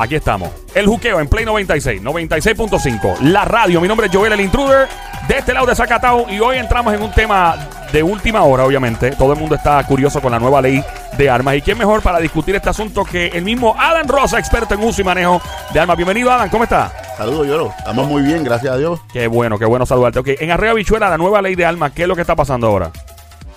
Aquí 0.00 0.14
estamos. 0.14 0.48
El 0.74 0.86
juqueo 0.86 1.20
en 1.20 1.28
Play 1.28 1.44
96, 1.44 2.02
96.5. 2.02 3.20
La 3.20 3.44
radio. 3.44 3.82
Mi 3.82 3.86
nombre 3.86 4.06
es 4.06 4.16
Joel 4.16 4.32
el 4.32 4.40
Intruder. 4.40 4.88
De 5.28 5.36
este 5.36 5.52
lado 5.52 5.66
de 5.66 5.74
Zacatau. 5.74 6.24
Y 6.30 6.40
hoy 6.40 6.56
entramos 6.56 6.94
en 6.94 7.02
un 7.02 7.12
tema 7.12 7.68
de 7.92 8.02
última 8.02 8.42
hora, 8.44 8.64
obviamente. 8.64 9.10
Todo 9.10 9.34
el 9.34 9.38
mundo 9.38 9.56
está 9.56 9.84
curioso 9.84 10.22
con 10.22 10.32
la 10.32 10.38
nueva 10.38 10.62
ley 10.62 10.82
de 11.18 11.28
armas. 11.28 11.56
¿Y 11.56 11.60
quién 11.60 11.76
mejor 11.76 12.00
para 12.00 12.18
discutir 12.18 12.54
este 12.54 12.70
asunto 12.70 13.04
que 13.04 13.26
el 13.26 13.44
mismo 13.44 13.76
Adam 13.78 14.08
Rosa, 14.08 14.38
experto 14.38 14.72
en 14.72 14.82
uso 14.82 15.02
y 15.02 15.04
manejo 15.04 15.42
de 15.70 15.80
armas? 15.80 15.98
Bienvenido, 15.98 16.32
Adam. 16.32 16.48
¿Cómo 16.48 16.64
está? 16.64 16.90
Saludos, 17.18 17.46
Yolo. 17.46 17.74
Estamos 17.76 18.08
muy 18.08 18.22
bien, 18.22 18.42
gracias 18.42 18.72
a 18.72 18.78
Dios. 18.78 19.00
Qué 19.12 19.26
bueno, 19.26 19.58
qué 19.58 19.66
bueno 19.66 19.84
saludarte. 19.84 20.20
Ok, 20.20 20.28
en 20.40 20.50
Arreo 20.50 20.76
Bichuela, 20.76 21.10
la 21.10 21.18
nueva 21.18 21.42
ley 21.42 21.56
de 21.56 21.66
armas, 21.66 21.92
¿qué 21.92 22.02
es 22.02 22.08
lo 22.08 22.14
que 22.14 22.22
está 22.22 22.34
pasando 22.34 22.68
ahora? 22.68 22.90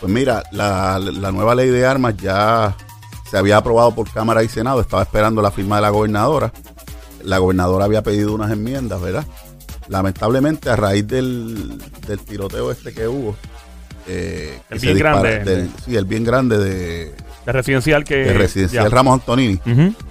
Pues 0.02 0.11
mira, 0.11 0.44
la, 0.52 1.00
la 1.00 1.31
nueva 1.31 1.55
ley 1.55 1.69
de 1.69 1.85
armas 1.85 2.17
ya 2.17 2.75
se 3.33 3.39
había 3.39 3.57
aprobado 3.57 3.95
por 3.95 4.07
Cámara 4.11 4.43
y 4.43 4.47
Senado. 4.47 4.79
Estaba 4.79 5.01
esperando 5.01 5.41
la 5.41 5.49
firma 5.49 5.77
de 5.77 5.81
la 5.81 5.89
gobernadora. 5.89 6.53
La 7.23 7.39
gobernadora 7.39 7.85
había 7.85 8.03
pedido 8.03 8.31
unas 8.35 8.51
enmiendas, 8.51 9.01
¿verdad? 9.01 9.25
Lamentablemente, 9.87 10.69
a 10.69 10.75
raíz 10.75 11.07
del, 11.07 11.79
del 12.07 12.19
tiroteo 12.19 12.69
este 12.71 12.93
que 12.93 13.07
hubo. 13.07 13.35
eh, 14.07 14.59
El 14.69 14.77
bien 14.77 14.93
dispara- 14.97 15.21
grande. 15.21 15.51
del- 15.55 15.71
sí, 15.83 15.95
el 15.95 16.05
bien 16.05 16.23
grande 16.23 16.59
de, 16.59 17.15
De 17.47 17.51
residencial 17.51 18.03
que. 18.03 18.17
de 18.17 18.33
Residencial 18.33 18.83
ya. 18.83 18.89
Ramos 18.91 19.15
Antonini. 19.19 19.59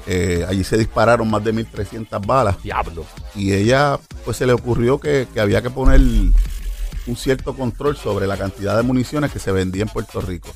Eh, 0.09 0.45
allí 0.49 0.65
se 0.65 0.77
dispararon 0.77 1.31
más 1.31 1.45
de 1.45 1.53
1.300 1.55 2.27
balas. 2.27 2.61
Diablo. 2.61 3.05
y 3.37 3.53
ella 3.53 4.01
pues 4.25 4.37
se 4.37 4.47
le 4.47 4.53
ocurrió 4.53 4.99
que, 4.99 5.29
que 5.33 5.41
había 5.41 5.63
que 5.63 5.71
poner 5.71 6.01
un 6.01 7.17
cierto 7.17 7.55
control 7.55 7.97
sobre 7.97 8.27
la 8.27 8.37
cantidad 8.37 8.77
de 8.77 8.83
municiones 8.83 9.31
que 9.31 9.39
se 9.39 9.53
vendía 9.53 9.83
en 9.85 9.89
Puerto 9.91 10.21
Rico. 10.21 10.49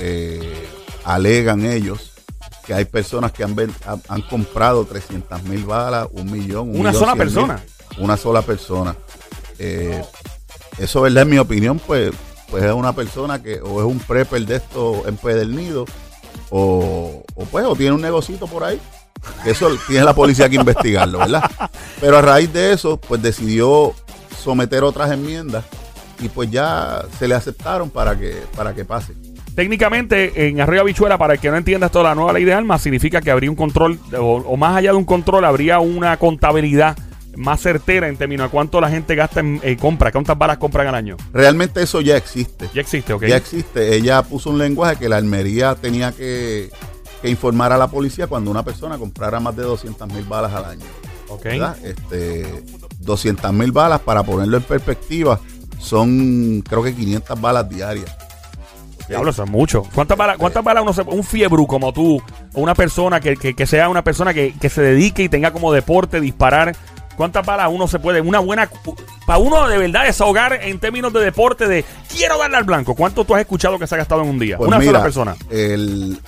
Eh, 0.00 0.52
alegan 1.04 1.64
ellos 1.64 2.12
que 2.66 2.74
hay 2.74 2.84
personas 2.84 3.32
que 3.32 3.42
han, 3.44 3.54
ven- 3.56 3.74
han, 3.86 4.00
han 4.08 4.22
comprado 4.22 4.84
300 4.84 5.42
mil 5.44 5.64
balas, 5.64 6.06
un 6.12 6.30
millón, 6.30 6.70
un 6.70 6.80
Una 6.80 6.90
millón 6.90 6.94
sola 7.00 7.14
mil. 7.14 7.24
persona. 7.24 7.62
Una 7.98 8.16
sola 8.16 8.42
persona. 8.42 8.96
Eh, 9.58 10.02
eso, 10.78 11.00
¿verdad? 11.02 11.24
En 11.24 11.30
mi 11.30 11.38
opinión, 11.38 11.78
pues, 11.84 12.12
pues 12.50 12.64
es 12.64 12.72
una 12.72 12.92
persona 12.94 13.42
que 13.42 13.60
o 13.60 13.80
es 13.80 13.86
un 13.86 13.98
prepper 13.98 14.46
de 14.46 14.56
esto 14.56 15.02
empedernido 15.06 15.84
o, 16.50 17.24
o 17.34 17.44
pues 17.46 17.64
o 17.66 17.74
tiene 17.76 17.92
un 17.94 18.00
negocito 18.00 18.46
por 18.46 18.64
ahí. 18.64 18.80
Eso 19.44 19.68
tiene 19.88 20.04
la 20.04 20.14
policía 20.14 20.48
que 20.48 20.56
investigarlo, 20.56 21.18
¿verdad? 21.18 21.50
Pero 22.00 22.18
a 22.18 22.22
raíz 22.22 22.52
de 22.52 22.72
eso, 22.72 22.96
pues 23.00 23.20
decidió 23.22 23.94
someter 24.42 24.82
otras 24.84 25.10
enmiendas 25.12 25.64
y 26.20 26.28
pues 26.28 26.50
ya 26.50 27.04
se 27.18 27.26
le 27.28 27.34
aceptaron 27.34 27.90
para 27.90 28.18
que, 28.18 28.42
para 28.56 28.74
que 28.74 28.84
pase. 28.84 29.14
Técnicamente, 29.54 30.48
en 30.48 30.60
Arroyo 30.60 30.84
Bichuela, 30.84 31.18
para 31.18 31.34
el 31.34 31.40
que 31.40 31.50
no 31.50 31.56
entienda 31.56 31.86
esto 31.86 31.98
de 31.98 32.04
la 32.04 32.14
nueva 32.14 32.32
ley 32.32 32.44
de 32.44 32.54
armas, 32.54 32.82
significa 32.82 33.20
que 33.20 33.30
habría 33.30 33.50
un 33.50 33.56
control, 33.56 33.98
o, 34.18 34.36
o 34.36 34.56
más 34.56 34.76
allá 34.76 34.92
de 34.92 34.96
un 34.96 35.04
control, 35.04 35.44
habría 35.44 35.78
una 35.78 36.16
contabilidad 36.16 36.96
más 37.36 37.60
certera 37.60 38.08
en 38.08 38.16
términos 38.16 38.46
de 38.46 38.50
cuánto 38.50 38.80
la 38.80 38.90
gente 38.90 39.14
gasta 39.14 39.40
en 39.40 39.60
eh, 39.62 39.76
compra, 39.76 40.12
cuántas 40.12 40.36
balas 40.36 40.58
compran 40.58 40.86
al 40.88 40.94
año. 40.94 41.16
Realmente 41.32 41.82
eso 41.82 42.00
ya 42.00 42.16
existe. 42.16 42.68
Ya 42.74 42.80
existe, 42.80 43.12
¿ok? 43.12 43.24
Ya 43.26 43.36
existe. 43.36 43.94
Ella 43.94 44.22
puso 44.22 44.50
un 44.50 44.58
lenguaje 44.58 44.96
que 44.96 45.08
la 45.08 45.16
almería 45.16 45.74
tenía 45.74 46.12
que, 46.12 46.70
que 47.20 47.28
informar 47.28 47.72
a 47.72 47.78
la 47.78 47.88
policía 47.88 48.26
cuando 48.26 48.50
una 48.50 48.64
persona 48.64 48.98
comprara 48.98 49.40
más 49.40 49.56
de 49.56 49.62
200 49.62 50.08
mil 50.12 50.24
balas 50.24 50.52
al 50.52 50.64
año. 50.64 50.84
Ok. 51.28 51.44
¿verdad? 51.44 51.76
Este, 51.84 52.64
200 53.00 53.52
mil 53.52 53.72
balas, 53.72 54.00
para 54.00 54.22
ponerlo 54.22 54.58
en 54.58 54.62
perspectiva, 54.62 55.40
son 55.78 56.62
creo 56.68 56.82
que 56.82 56.94
500 56.94 57.40
balas 57.40 57.68
diarias. 57.68 58.16
Diablo, 59.08 59.30
eso 59.30 59.44
es 59.44 59.50
mucho. 59.50 59.82
¿Cuántas 59.94 60.16
balas, 60.16 60.36
cuántas 60.38 60.62
balas 60.64 60.82
uno 60.82 60.92
se 60.92 61.02
Un 61.02 61.24
fiebru 61.24 61.66
como 61.66 61.92
tú, 61.92 62.22
o 62.54 62.60
una 62.60 62.74
persona 62.74 63.20
que, 63.20 63.36
que- 63.36 63.54
que 63.54 63.66
sea 63.66 63.88
una 63.88 64.02
persona 64.04 64.32
que, 64.32 64.54
que 64.60 64.68
se 64.68 64.80
dedique 64.82 65.22
y 65.24 65.28
tenga 65.28 65.52
como 65.52 65.72
deporte 65.72 66.20
disparar. 66.20 66.74
¿Cuántas 67.16 67.44
balas 67.44 67.68
uno 67.70 67.86
se 67.88 67.98
puede? 67.98 68.20
Una 68.22 68.38
buena. 68.38 68.70
Para 69.26 69.38
uno 69.38 69.68
de 69.68 69.76
verdad 69.76 70.04
desahogar 70.04 70.54
en 70.62 70.78
términos 70.78 71.12
de 71.12 71.20
deporte, 71.20 71.68
de 71.68 71.84
quiero 72.10 72.38
darle 72.38 72.56
al 72.56 72.64
blanco. 72.64 72.94
¿Cuánto 72.94 73.24
tú 73.24 73.34
has 73.34 73.42
escuchado 73.42 73.78
que 73.78 73.86
se 73.86 73.94
ha 73.94 73.98
gastado 73.98 74.22
en 74.22 74.30
un 74.30 74.38
día? 74.38 74.56
Pues 74.56 74.66
una 74.68 74.78
mira, 74.78 74.92
sola 74.92 75.02
persona. 75.02 75.36
el- 75.50 76.18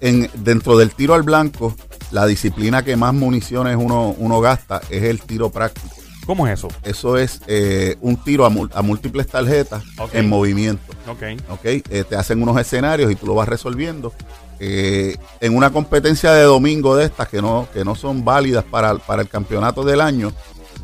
en, 0.00 0.28
dentro 0.34 0.76
del 0.76 0.90
tiro 0.90 1.14
al 1.14 1.22
blanco, 1.22 1.74
la 2.10 2.26
disciplina 2.26 2.84
que 2.84 2.94
más 2.94 3.14
municiones 3.14 3.76
uno, 3.78 4.14
uno 4.18 4.40
gasta 4.40 4.82
es 4.90 5.02
el 5.04 5.22
tiro 5.22 5.48
práctico. 5.50 5.94
¿Cómo 6.26 6.46
es 6.46 6.54
eso? 6.54 6.68
Eso 6.82 7.18
es 7.18 7.40
eh, 7.46 7.96
un 8.00 8.16
tiro 8.16 8.44
a, 8.46 8.82
múltiples 8.82 9.26
tarjetas 9.26 9.82
en 10.12 10.28
movimiento. 10.28 10.92
Ok. 11.08 11.22
¿ok? 11.50 11.64
Eh, 11.64 12.04
te 12.08 12.16
hacen 12.16 12.42
unos 12.42 12.58
escenarios 12.58 13.10
y 13.12 13.14
tú 13.14 13.26
lo 13.26 13.34
vas 13.34 13.48
resolviendo. 13.48 14.12
Eh, 14.60 15.16
en 15.40 15.56
una 15.56 15.70
competencia 15.70 16.32
de 16.32 16.44
domingo 16.44 16.96
de 16.96 17.04
estas 17.04 17.28
que 17.28 17.42
no, 17.42 17.68
que 17.74 17.84
no 17.84 17.94
son 17.94 18.24
válidas 18.24 18.64
para, 18.64 18.94
para 18.96 19.22
el 19.22 19.28
campeonato 19.28 19.84
del 19.84 20.00
año, 20.00 20.32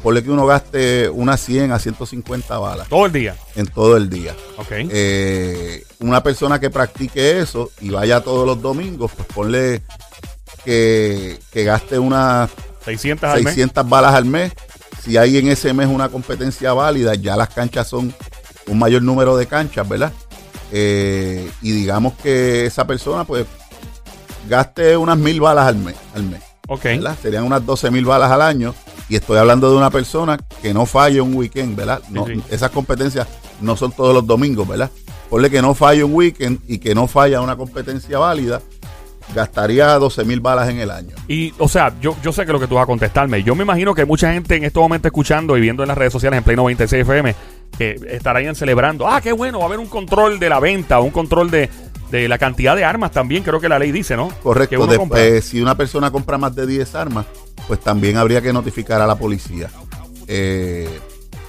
ponle 0.03 0.23
que 0.23 0.31
uno 0.31 0.47
gaste 0.47 1.09
unas 1.09 1.41
100 1.41 1.73
a 1.73 1.79
150 1.79 2.59
balas 2.59 2.89
Todo 2.89 3.07
el 3.07 3.13
día. 3.13 3.37
en 3.55 3.67
todo 3.67 3.97
el 3.97 4.11
día. 4.11 4.35
Ok. 4.57 4.73
Eh, 4.73 5.85
una 6.01 6.23
persona 6.23 6.59
que 6.59 6.71
practique 6.71 7.39
eso 7.39 7.71
y 7.81 7.91
vaya 7.91 8.21
todos 8.21 8.47
los 8.47 8.61
domingos, 8.61 9.13
pues 9.17 9.29
ponle 9.29 9.83
que, 10.65 11.39
que 11.53 11.65
gaste 11.65 11.99
unas 11.99 12.51
600 12.85 13.31
al 13.31 13.43
mes. 13.43 13.55
600 13.55 13.89
balas 13.89 14.15
al 14.15 14.25
mes. 14.25 14.53
Si 15.05 15.17
hay 15.17 15.39
en 15.39 15.49
ese 15.49 15.73
mes 15.73 15.89
una 15.89 16.09
competencia 16.09 16.73
válida, 16.73 17.15
ya 17.15 17.37
las 17.37 17.49
canchas 17.49 17.89
son 17.89 18.15
un 18.67 18.79
mayor 18.79 19.03
número 19.03 19.37
de 19.37 19.47
canchas, 19.47 19.89
¿verdad? 19.89 20.13
Eh, 20.73 21.51
y 21.63 21.73
digamos 21.73 22.15
que 22.15 22.67
esa 22.67 22.87
persona, 22.87 23.25
pues, 23.25 23.47
gaste 24.49 24.97
unas 24.97 25.19
mil 25.19 25.41
balas 25.41 25.67
al 25.67 25.77
mes, 25.77 25.97
al 26.15 26.25
mes 26.25 26.43
Ok. 26.73 26.85
¿verdad? 26.85 27.17
Serían 27.21 27.43
unas 27.43 27.67
12 27.67 27.91
mil 27.91 28.05
balas 28.05 28.31
al 28.31 28.43
año. 28.43 28.75
Y 29.09 29.17
estoy 29.17 29.39
hablando 29.39 29.69
de 29.73 29.77
una 29.77 29.91
persona 29.91 30.39
que 30.63 30.73
no 30.73 30.87
falle 30.87 31.21
un 31.21 31.35
weekend, 31.35 31.75
¿verdad? 31.75 32.01
No, 32.11 32.27
sí. 32.27 32.41
Esas 32.49 32.71
competencias 32.71 33.27
no 33.61 33.77
son 33.77 33.91
todos 33.91 34.15
los 34.15 34.25
domingos, 34.25 34.69
¿verdad? 34.69 34.89
Ponle 35.29 35.51
que 35.51 35.61
no 35.61 35.75
falle 35.75 36.05
un 36.05 36.15
weekend 36.15 36.61
y 36.69 36.79
que 36.79 36.95
no 36.95 37.09
falla 37.09 37.41
una 37.41 37.57
competencia 37.57 38.21
válida, 38.21 38.63
gastaría 39.35 39.87
12 39.99 40.25
mil 40.25 40.41
balas 40.41 40.69
en 40.69 40.79
el 40.81 40.91
año. 40.91 41.15
Y, 41.29 41.53
o 41.59 41.69
sea, 41.69 41.95
yo, 42.01 42.17
yo 42.23 42.33
sé 42.33 42.45
que 42.47 42.53
lo 42.53 42.61
que 42.61 42.67
tú 42.67 42.75
vas 42.77 42.85
a 42.85 42.87
contestarme. 42.87 43.43
Yo 43.43 43.55
me 43.55 43.63
imagino 43.65 43.95
que 43.95 44.05
mucha 44.05 44.33
gente 44.33 44.57
en 44.57 44.65
estos 44.65 44.81
momentos 44.83 45.09
escuchando 45.09 45.57
y 45.57 45.61
viendo 45.61 45.83
en 45.83 45.89
las 45.89 45.99
redes 45.99 46.13
sociales 46.13 46.39
en 46.39 46.45
Play 46.45 46.57
96 46.57 47.03
FM 47.03 47.35
que 47.79 47.97
estarían 48.09 48.55
celebrando. 48.55 49.07
Ah, 49.09 49.21
qué 49.21 49.33
bueno, 49.33 49.59
va 49.59 49.65
a 49.65 49.67
haber 49.69 49.79
un 49.79 49.87
control 49.87 50.39
de 50.39 50.49
la 50.49 50.59
venta, 50.61 51.01
un 51.01 51.11
control 51.11 51.51
de, 51.51 51.69
de 52.11 52.29
la 52.29 52.37
cantidad 52.39 52.75
de 52.77 52.85
armas 52.85 53.13
también. 53.13 53.43
Creo 53.43 53.61
que 53.61 53.69
la 53.69 53.79
ley 53.79 53.93
dice, 53.93 54.17
¿no? 54.17 54.29
Correcto. 54.43 54.87
De- 54.87 55.39
eh, 55.39 55.43
si 55.43 55.61
una 55.63 55.77
persona 55.77 56.11
compra 56.11 56.37
más 56.39 56.55
de 56.55 56.67
10 56.67 56.95
armas, 56.97 57.27
pues 57.69 57.81
también 57.81 58.17
habría 58.17 58.43
que 58.43 58.53
notificar 58.53 59.01
a 59.01 59.07
la 59.07 59.15
policía. 59.17 59.71
Eh, 60.27 60.89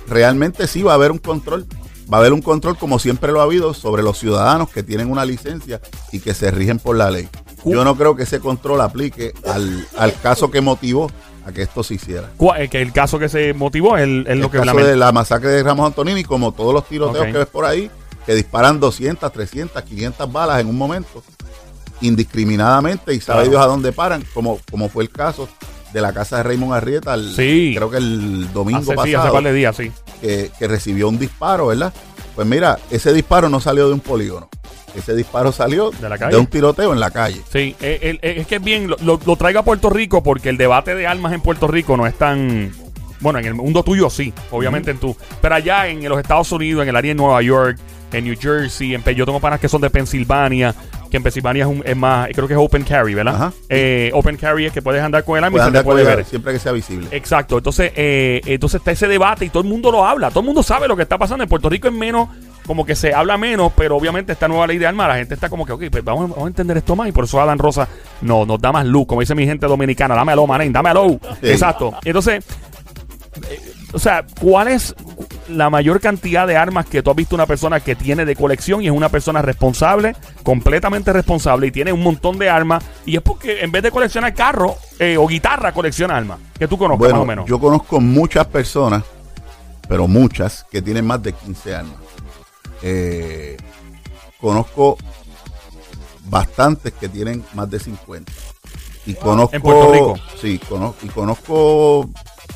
realmente 0.07 0.67
sí 0.67 0.83
va 0.83 0.91
a 0.91 0.95
haber 0.95 1.11
un 1.11 1.17
control. 1.17 1.65
va 2.11 2.17
a 2.17 2.19
haber 2.19 2.33
un 2.33 2.41
control 2.41 2.77
como 2.77 2.99
siempre 2.99 3.31
lo 3.31 3.39
ha 3.39 3.43
habido 3.43 3.73
sobre 3.73 4.03
los 4.03 4.17
ciudadanos 4.19 4.69
que 4.69 4.83
tienen 4.83 5.09
una 5.09 5.23
licencia 5.25 5.79
y 6.11 6.19
que 6.19 6.33
se 6.33 6.51
rigen 6.51 6.77
por 6.79 6.95
la 6.97 7.09
ley. 7.09 7.27
Yo 7.65 7.83
no 7.83 7.95
creo 7.95 8.15
que 8.15 8.23
ese 8.23 8.39
control 8.39 8.81
aplique 8.81 9.33
al, 9.47 9.85
al 9.97 10.13
caso 10.21 10.49
que 10.49 10.61
motivó 10.61 11.11
a 11.45 11.51
que 11.51 11.63
esto 11.63 11.83
se 11.83 11.95
hiciera. 11.95 12.29
¿Cuál- 12.37 12.61
eh, 12.63 12.69
que 12.69 12.81
el 12.81 12.91
caso 12.91 13.17
que 13.19 13.27
se 13.29 13.53
motivó 13.53 13.97
es, 13.97 14.03
el- 14.03 14.25
es 14.27 14.37
lo 14.37 14.45
el 14.45 14.51
que 14.51 14.57
caso 14.59 14.71
lamen- 14.73 14.85
de 14.85 14.95
la 14.95 15.11
masacre 15.11 15.49
de 15.49 15.63
Ramos 15.63 15.87
Antonini, 15.87 16.23
como 16.23 16.51
todos 16.51 16.73
los 16.73 16.87
tiroteos 16.87 17.25
Ok. 17.25 17.31
que 17.31 17.37
ves 17.39 17.47
por 17.47 17.65
ahí, 17.65 17.89
que 18.25 18.35
disparan 18.35 18.79
200, 18.79 19.31
300, 19.31 19.81
500 19.83 20.31
balas 20.31 20.59
en 20.61 20.67
un 20.67 20.77
momento, 20.77 21.23
indiscriminadamente, 22.01 23.13
y 23.13 23.19
sabe. 23.19 23.47
Dios 23.49 23.61
a 23.61 23.65
dónde 23.67 23.91
paran, 23.91 24.23
como, 24.33 24.59
como 24.69 24.89
fue 24.89 25.03
el 25.03 25.09
caso 25.09 25.47
de 25.93 26.01
la 26.01 26.13
casa 26.13 26.37
de 26.37 26.43
Raymond 26.43 26.73
Arrieta, 26.73 27.13
el- 27.13 27.35
Sí. 27.35 27.73
creo 27.75 27.89
que 27.89 27.97
el 27.97 28.51
domingo 28.53 28.79
hace, 28.79 28.91
sí, 28.91 28.95
pasado, 28.95 29.19
hace 29.23 29.31
par 29.31 29.43
de 29.43 29.53
días, 29.53 29.75
sí. 29.75 29.91
que, 30.21 30.51
que 30.57 30.67
recibió 30.67 31.09
un 31.09 31.17
disparo, 31.19 31.67
¿verdad? 31.67 31.93
Pues 32.35 32.47
mira, 32.47 32.79
ese 32.91 33.11
disparo 33.13 33.49
no 33.49 33.59
salió 33.59 33.87
de 33.87 33.93
un 33.93 33.99
polígono, 33.99 34.49
ese 34.95 35.15
disparo 35.15 35.51
salió 35.51 35.91
¿De 35.91 36.09
la 36.09 36.17
calle? 36.17 36.37
un 36.37 36.47
tiroteo 36.47 36.93
en 36.93 36.99
la 36.99 37.11
calle. 37.11 37.41
Sí, 37.51 37.75
eh, 37.81 37.99
el- 38.01 38.19
eh, 38.21 38.35
es 38.41 38.47
que 38.47 38.55
es 38.55 38.63
bien, 38.63 38.87
lo, 38.89 38.97
lo, 39.01 39.19
a 39.59 39.63
Puerto 39.63 39.89
Rico 39.89 40.21
porque 40.23 40.49
el 40.49 40.57
debate 40.57 40.95
de 40.95 41.07
armas 41.07 41.33
en 41.33 41.41
Puerto 41.41 41.67
Rico 41.67 41.95
no 41.97 42.05
es 42.07 42.15
tan... 42.17 42.71
Bueno, 43.19 43.37
en 43.37 43.45
el 43.45 43.53
mundo 43.53 43.83
tuyo 43.83 44.09
sí, 44.09 44.33
obviamente 44.49 44.89
en 44.91 44.97
tu... 44.97 45.15
Pero 45.41 45.53
allá 45.55 45.87
en 45.87 46.07
los 46.09 46.19
Estados 46.19 46.51
Unidos, 46.51 46.81
en 46.83 46.89
el 46.89 46.95
área 46.95 47.09
de 47.11 47.15
Nueva 47.15 47.41
York, 47.43 47.77
en 48.11 48.23
New 48.25 48.35
Jersey, 48.39 48.95
en, 48.95 49.03
yo 49.15 49.25
tengo 49.25 49.39
panas 49.39 49.59
que 49.59 49.69
son 49.69 49.79
de 49.79 49.91
Pensilvania, 49.91 50.73
que 51.11 51.17
en 51.17 51.23
Pensilvania 51.23 51.63
es, 51.65 51.69
un- 51.69 51.83
es 51.85 51.95
más, 51.95 52.29
creo 52.33 52.47
que 52.47 52.55
es 52.55 52.59
open 52.59 52.83
carry, 52.83 53.13
¿verdad? 53.13 53.35
Ajá. 53.35 53.53
Eh, 53.69 54.09
open 54.15 54.37
carry 54.37 54.65
es 54.65 54.73
que 54.73 54.81
puedes 54.81 55.03
andar 55.03 55.23
con 55.23 55.37
el 55.37 55.43
arma 55.43 55.59
y 55.59 55.61
se 55.65 55.71
te 55.71 55.83
puede 55.83 56.03
ver. 56.03 56.25
siempre 56.25 56.51
que 56.53 56.57
sea 56.59 56.71
visible. 56.71 57.07
Exacto, 57.11 57.57
entonces, 57.59 57.91
eh, 57.95 58.41
entonces 58.45 58.79
está 58.79 58.91
ese 58.91 59.07
debate 59.07 59.45
y 59.45 59.49
todo 59.49 59.61
el 59.61 59.69
mundo 59.69 59.91
lo 59.91 60.03
habla, 60.05 60.29
todo 60.29 60.39
el 60.39 60.47
mundo 60.47 60.63
sabe 60.63 60.87
lo 60.87 60.95
que 60.95 61.03
está 61.03 61.17
pasando. 61.19 61.43
En 61.43 61.49
Puerto 61.49 61.69
Rico 61.69 61.87
es 61.89 61.93
menos, 61.93 62.27
como 62.65 62.85
que 62.85 62.95
se 62.95 63.13
habla 63.13 63.37
menos, 63.37 63.71
pero 63.75 63.97
obviamente 63.97 64.31
esta 64.33 64.47
nueva 64.47 64.67
ley 64.67 64.77
de 64.77 64.87
armas, 64.87 65.07
la 65.07 65.15
gente 65.15 65.33
está 65.33 65.49
como 65.49 65.65
que, 65.65 65.73
ok, 65.73 65.83
pues 65.91 66.03
vamos, 66.03 66.29
vamos 66.29 66.45
a 66.45 66.47
entender 66.47 66.77
esto 66.77 66.95
más 66.95 67.07
y 67.07 67.11
por 67.11 67.25
eso 67.25 67.41
Adam 67.41 67.57
Rosa 67.57 67.87
no, 68.21 68.45
nos 68.45 68.59
da 68.61 68.71
más 68.71 68.85
luz, 68.85 69.05
como 69.07 69.21
dice 69.21 69.35
mi 69.35 69.45
gente 69.45 69.65
dominicana, 69.67 70.15
dámelo, 70.15 70.45
manen, 70.47 70.71
dámelo. 70.71 71.19
Sí. 71.41 71.49
Exacto. 71.49 71.93
Entonces, 72.05 72.43
eh, 73.49 73.59
o 73.93 73.99
sea, 73.99 74.25
¿cuál 74.39 74.69
es 74.69 74.95
la 75.49 75.69
mayor 75.69 75.99
cantidad 75.99 76.47
de 76.47 76.55
armas 76.55 76.85
que 76.85 77.03
tú 77.03 77.09
has 77.09 77.15
visto 77.15 77.35
una 77.35 77.45
persona 77.45 77.81
que 77.81 77.95
tiene 77.95 78.23
de 78.23 78.35
colección 78.37 78.81
y 78.81 78.85
es 78.87 78.93
una 78.93 79.09
persona 79.09 79.41
responsable, 79.41 80.15
completamente 80.43 81.11
responsable 81.11 81.67
y 81.67 81.71
tiene 81.71 81.91
un 81.91 82.01
montón 82.01 82.39
de 82.39 82.49
armas 82.49 82.83
y 83.05 83.17
es 83.17 83.21
porque 83.21 83.61
en 83.61 83.71
vez 83.71 83.83
de 83.83 83.91
coleccionar 83.91 84.33
carro 84.33 84.75
eh, 84.99 85.17
o 85.17 85.27
guitarra, 85.27 85.73
colecciona 85.73 86.15
armas? 86.15 86.39
Que 86.57 86.67
tú 86.69 86.77
conozcas 86.77 87.09
más 87.11 87.13
o 87.13 87.25
Bueno, 87.25 87.25
menos. 87.25 87.45
yo 87.49 87.59
conozco 87.59 87.99
muchas 87.99 88.47
personas, 88.47 89.03
pero 89.89 90.07
muchas, 90.07 90.65
que 90.71 90.81
tienen 90.81 91.05
más 91.05 91.21
de 91.21 91.33
15 91.33 91.75
años. 91.75 91.93
Eh, 92.81 93.57
conozco 94.39 94.97
bastantes 96.25 96.93
que 96.93 97.09
tienen 97.09 97.43
más 97.53 97.69
de 97.69 97.79
50. 97.79 98.31
Y 99.05 99.13
conozco. 99.15 99.55
¿En 99.55 99.61
Puerto 99.61 99.91
Rico? 99.91 100.15
Sí, 100.39 100.59
conozco, 100.59 101.05
y 101.05 101.09
conozco 101.09 102.09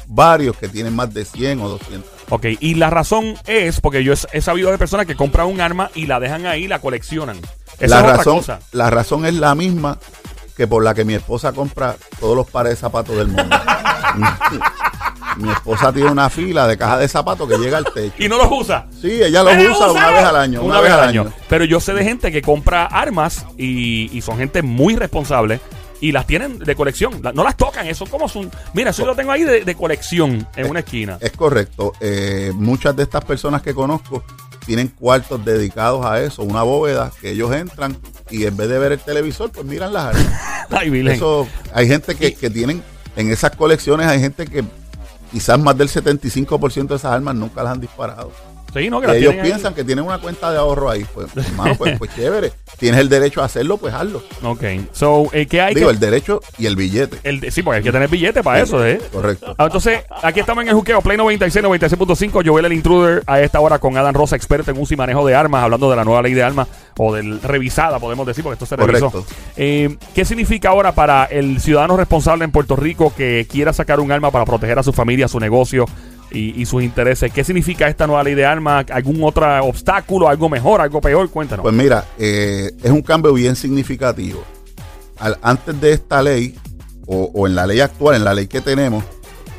varios 0.07 0.55
que 0.57 0.67
tienen 0.67 0.95
más 0.95 1.13
de 1.13 1.25
100 1.25 1.61
o 1.61 1.69
200. 1.69 2.11
Ok, 2.29 2.45
y 2.59 2.75
la 2.75 2.89
razón 2.89 3.35
es 3.45 3.81
porque 3.81 4.03
yo 4.03 4.13
he, 4.31 4.41
sabido 4.41 4.71
de 4.71 4.77
personas 4.77 5.05
que 5.05 5.15
compran 5.15 5.47
un 5.47 5.61
arma 5.61 5.91
y 5.93 6.07
la 6.07 6.19
dejan 6.19 6.45
ahí 6.45 6.67
la 6.67 6.79
coleccionan. 6.79 7.37
Esa 7.79 7.87
la, 7.87 7.97
es 7.97 8.03
otra 8.03 8.17
razón, 8.17 8.37
cosa. 8.37 8.59
la 8.71 8.89
razón 8.89 9.25
es 9.25 9.33
la 9.35 9.53
misma 9.53 9.99
que 10.55 10.67
por 10.67 10.83
la 10.83 10.93
que 10.93 11.05
mi 11.05 11.13
esposa 11.13 11.51
compra 11.51 11.97
todos 12.19 12.35
los 12.35 12.49
pares 12.49 12.71
de 12.71 12.75
zapatos 12.77 13.15
del 13.17 13.27
mundo. 13.27 13.55
mi 15.37 15.51
esposa 15.51 15.91
tiene 15.91 16.09
una 16.09 16.29
fila 16.29 16.67
de 16.67 16.77
cajas 16.77 16.99
de 16.99 17.07
zapatos 17.07 17.47
que 17.49 17.57
llega 17.57 17.77
al 17.77 17.85
techo. 17.85 18.15
Y 18.17 18.29
no 18.29 18.37
los 18.37 18.47
usa. 18.51 18.87
Sí, 19.01 19.21
ella 19.21 19.43
los 19.43 19.53
¡Pero 19.53 19.71
usa 19.73 19.91
una 19.91 20.11
vez 20.11 20.23
al 20.23 20.35
año. 20.35 20.61
Una, 20.61 20.81
vez 20.81 20.91
al 20.91 21.09
año. 21.09 21.33
Pero 21.49 21.65
yo 21.65 21.79
sé 21.79 21.93
de 21.93 22.03
gente 22.03 22.31
que 22.31 22.41
compra 22.41 22.85
armas 22.85 23.45
y, 23.57 24.15
y 24.15 24.21
son 24.21 24.37
gente 24.37 24.61
muy 24.61 24.95
responsable 24.95 25.59
y 26.01 26.11
las 26.11 26.27
tienen 26.27 26.59
de 26.59 26.75
colección. 26.75 27.21
No 27.33 27.43
las 27.43 27.57
tocan, 27.57 27.87
eso 27.87 28.05
como 28.05 28.29
son. 28.29 28.51
Mira, 28.73 28.91
eso 28.91 29.01
yo 29.01 29.07
lo 29.07 29.15
tengo 29.15 29.31
ahí 29.31 29.43
de, 29.43 29.63
de 29.63 29.75
colección 29.75 30.47
en 30.55 30.69
una 30.69 30.79
esquina. 30.79 31.17
Es 31.19 31.31
correcto. 31.31 31.93
Eh, 31.99 32.51
muchas 32.53 32.95
de 32.95 33.03
estas 33.03 33.23
personas 33.25 33.61
que 33.61 33.73
conozco 33.73 34.23
tienen 34.65 34.87
cuartos 34.87 35.45
dedicados 35.45 36.05
a 36.05 36.21
eso, 36.21 36.43
una 36.43 36.63
bóveda 36.63 37.11
que 37.21 37.31
ellos 37.31 37.53
entran 37.53 37.97
y 38.29 38.45
en 38.45 38.57
vez 38.57 38.67
de 38.67 38.79
ver 38.79 38.91
el 38.93 38.99
televisor, 38.99 39.51
pues 39.51 39.65
miran 39.65 39.93
las 39.93 40.15
armas. 40.15 40.41
Ay. 40.71 41.07
Eso, 41.07 41.47
hay 41.73 41.87
gente 41.87 42.15
que, 42.15 42.33
que 42.33 42.49
tienen, 42.49 42.83
en 43.15 43.31
esas 43.31 43.55
colecciones 43.55 44.07
hay 44.07 44.19
gente 44.19 44.45
que 44.45 44.63
quizás 45.31 45.59
más 45.59 45.77
del 45.77 45.89
75% 45.89 46.87
de 46.87 46.95
esas 46.95 47.11
armas 47.11 47.35
nunca 47.35 47.63
las 47.63 47.73
han 47.73 47.81
disparado. 47.81 48.31
Sí, 48.75 48.89
no, 48.89 48.99
que 49.01 49.07
Y 49.13 49.17
ellos 49.17 49.33
ahí. 49.33 49.41
piensan 49.41 49.73
que 49.73 49.83
tienen 49.83 50.05
una 50.05 50.17
cuenta 50.19 50.51
de 50.51 50.57
ahorro 50.57 50.89
ahí. 50.89 51.05
Pues, 51.13 51.27
hermano, 51.35 51.75
pues, 51.77 51.97
pues 51.97 52.11
chévere. 52.15 52.51
Tienes 52.77 52.99
el 52.99 53.07
derecho 53.09 53.41
a 53.41 53.45
hacerlo, 53.45 53.77
pues 53.77 53.93
hazlo. 53.93 54.21
Ok. 54.43 54.63
So, 54.91 55.29
eh, 55.31 55.45
¿qué 55.45 55.61
hay 55.61 55.73
Digo, 55.73 55.87
que.? 55.87 55.93
el 55.93 55.99
derecho 55.99 56.41
y 56.57 56.65
el 56.65 56.75
billete. 56.75 57.17
el 57.23 57.51
sí, 57.51 57.63
porque 57.63 57.77
hay 57.77 57.83
que 57.83 57.91
tener 57.91 58.09
billete 58.09 58.43
para 58.43 58.61
eso, 58.61 58.85
¿eh? 58.85 58.99
Correcto. 59.13 59.55
Ah, 59.57 59.65
Entonces, 59.65 60.01
aquí 60.21 60.41
estamos 60.41 60.63
en 60.63 60.69
el 60.69 60.75
juqueo, 60.75 61.01
Play 61.01 61.17
96, 61.17 61.63
96.5. 61.65 62.43
Joel 62.45 62.65
el 62.65 62.73
Intruder 62.73 63.23
a 63.27 63.39
esta 63.39 63.59
hora 63.61 63.79
con 63.79 63.97
Adam 63.97 64.13
Rosa, 64.13 64.35
experto 64.35 64.71
en 64.71 64.77
uso 64.79 64.93
y 64.93 64.97
manejo 64.97 65.25
de 65.25 65.35
armas, 65.35 65.63
hablando 65.63 65.89
de 65.89 65.95
la 65.95 66.03
nueva 66.03 66.21
ley 66.21 66.33
de 66.33 66.43
armas, 66.43 66.67
o 66.97 67.13
del 67.15 67.41
revisada, 67.41 67.99
podemos 67.99 68.27
decir, 68.27 68.43
porque 68.43 68.55
esto 68.55 68.65
se 68.65 68.75
revisó. 68.75 69.09
Correcto. 69.09 69.33
Eh, 69.55 69.95
¿Qué 70.13 70.25
significa 70.25 70.69
ahora 70.69 70.93
para 70.93 71.25
el 71.25 71.61
ciudadano 71.61 71.95
responsable 71.95 72.43
en 72.43 72.51
Puerto 72.51 72.75
Rico 72.75 73.13
que 73.15 73.47
quiera 73.49 73.71
sacar 73.71 73.99
un 74.01 74.11
arma 74.11 74.31
para 74.31 74.43
proteger 74.45 74.79
a 74.79 74.83
su 74.83 74.91
familia, 74.91 75.27
su 75.29 75.39
negocio 75.39 75.85
y, 76.35 76.65
sus 76.65 76.83
intereses? 76.83 77.31
¿Qué 77.31 77.43
significa 77.43 77.87
esta 77.87 78.05
nueva 78.05 78.23
ley 78.23 78.35
de 78.35 78.45
armas? 78.45 78.85
¿Algún 78.91 79.23
otro 79.23 79.45
obstáculo? 79.65 80.27
¿Algo 80.27 80.49
mejor? 80.49 80.81
¿Algo 80.81 81.01
peor? 81.01 81.29
Cuéntanos. 81.29 81.63
Pues 81.63 81.73
mira, 81.73 82.05
eh, 82.17 82.71
es 82.83 82.91
un 82.91 83.01
cambio 83.01 83.33
bien 83.33 83.55
significativo. 83.55 84.43
Antes 85.41 85.79
de 85.79 85.93
esta 85.93 86.21
ley, 86.21 86.55
o, 87.07 87.47
en 87.47 87.55
la 87.55 87.65
ley 87.65 87.79
actual, 87.79 88.17
en 88.17 88.23
la 88.23 88.33
ley 88.33 88.47
que 88.47 88.61
tenemos, 88.61 89.03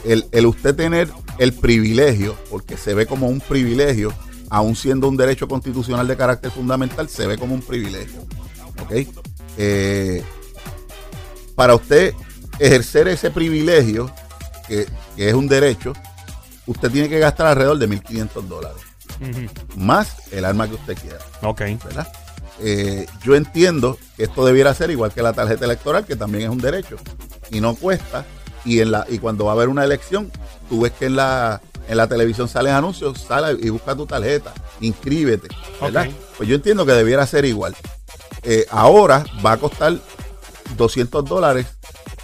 el, 0.04 0.26
el 0.32 0.46
usted 0.46 0.74
tener 0.74 1.08
el 1.38 1.52
privilegio, 1.52 2.36
porque 2.50 2.76
se 2.76 2.94
ve 2.94 3.06
como 3.06 3.28
un 3.28 3.40
privilegio, 3.40 4.12
aún 4.50 4.76
siendo 4.76 5.08
un 5.08 5.16
derecho 5.16 5.48
constitucional 5.48 6.06
de 6.06 6.16
carácter 6.16 6.50
fundamental, 6.50 7.08
se 7.08 7.26
ve 7.26 7.38
como 7.38 7.54
un 7.54 7.62
privilegio. 7.62 8.20
¿Ok? 8.82 9.06
Eh, 9.56 10.22
para 11.54 11.74
usted 11.74 12.12
ejercer 12.58 13.08
ese 13.08 13.30
privilegio, 13.30 14.10
que 14.68 14.86
es 15.16 15.34
un 15.34 15.48
derecho, 15.48 15.94
usted 16.66 16.90
tiene 16.90 17.08
que 17.08 17.18
gastar 17.18 17.46
alrededor 17.46 17.78
de 17.78 17.88
1.500 17.88 18.42
dólares, 18.42 18.82
más 19.76 20.32
el 20.32 20.44
arma 20.44 20.68
que 20.68 20.74
usted 20.74 20.96
quiera. 20.98 21.18
Ok. 21.42 21.60
¿verdad? 21.84 22.08
Eh, 22.60 23.06
yo 23.22 23.34
entiendo 23.34 23.98
que 24.16 24.24
esto 24.24 24.44
debiera 24.44 24.72
ser 24.74 24.90
igual 24.90 25.12
que 25.12 25.22
la 25.22 25.32
tarjeta 25.32 25.64
electoral, 25.64 26.06
que 26.06 26.16
también 26.16 26.44
es 26.44 26.50
un 26.50 26.58
derecho 26.58 26.96
y 27.50 27.60
no 27.60 27.74
cuesta. 27.74 28.24
Y 28.64 28.80
en 28.80 28.90
la 28.90 29.06
y 29.08 29.18
cuando 29.18 29.44
va 29.44 29.52
a 29.52 29.54
haber 29.54 29.68
una 29.68 29.84
elección, 29.84 30.32
tú 30.68 30.80
ves 30.80 30.92
que 30.92 31.06
en 31.06 31.16
la 31.16 31.60
en 31.88 31.96
la 31.96 32.08
televisión 32.08 32.48
salen 32.48 32.74
anuncios, 32.74 33.20
sale 33.20 33.56
y 33.60 33.68
busca 33.68 33.94
tu 33.94 34.06
tarjeta, 34.06 34.52
inscríbete, 34.80 35.48
¿verdad? 35.80 36.08
Ok. 36.08 36.14
Pues 36.38 36.48
yo 36.48 36.56
entiendo 36.56 36.84
que 36.84 36.92
debiera 36.92 37.26
ser 37.26 37.44
igual. 37.44 37.76
Eh, 38.42 38.66
ahora 38.70 39.24
va 39.44 39.52
a 39.52 39.56
costar 39.56 39.96
200 40.76 41.24
dólares 41.24 41.66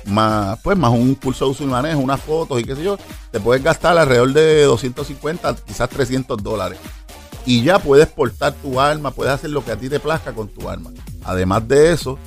más 0.06 0.58
pues 0.62 0.76
más 0.76 0.90
un 0.90 1.14
curso 1.14 1.44
de 1.46 1.50
uso 1.52 1.64
y 1.64 1.66
manejo, 1.66 2.00
unas 2.00 2.20
fotos 2.20 2.60
y 2.60 2.64
qué 2.64 2.74
sé 2.76 2.82
yo, 2.82 2.96
te 3.30 3.40
puedes 3.40 3.62
gastar 3.62 3.96
alrededor 3.98 4.32
de 4.32 4.62
250, 4.64 5.56
quizás 5.66 5.88
300 5.88 6.42
dólares 6.42 6.78
y 7.44 7.62
ya 7.62 7.78
puedes 7.78 8.06
portar 8.08 8.52
tu 8.54 8.80
arma, 8.80 9.10
puedes 9.10 9.32
hacer 9.32 9.50
lo 9.50 9.64
que 9.64 9.72
a 9.72 9.76
ti 9.76 9.88
te 9.88 9.98
plazca 10.00 10.32
con 10.32 10.48
tu 10.48 10.68
arma. 10.68 10.90
Además 11.24 11.66
de 11.66 11.92
eso, 11.92 12.18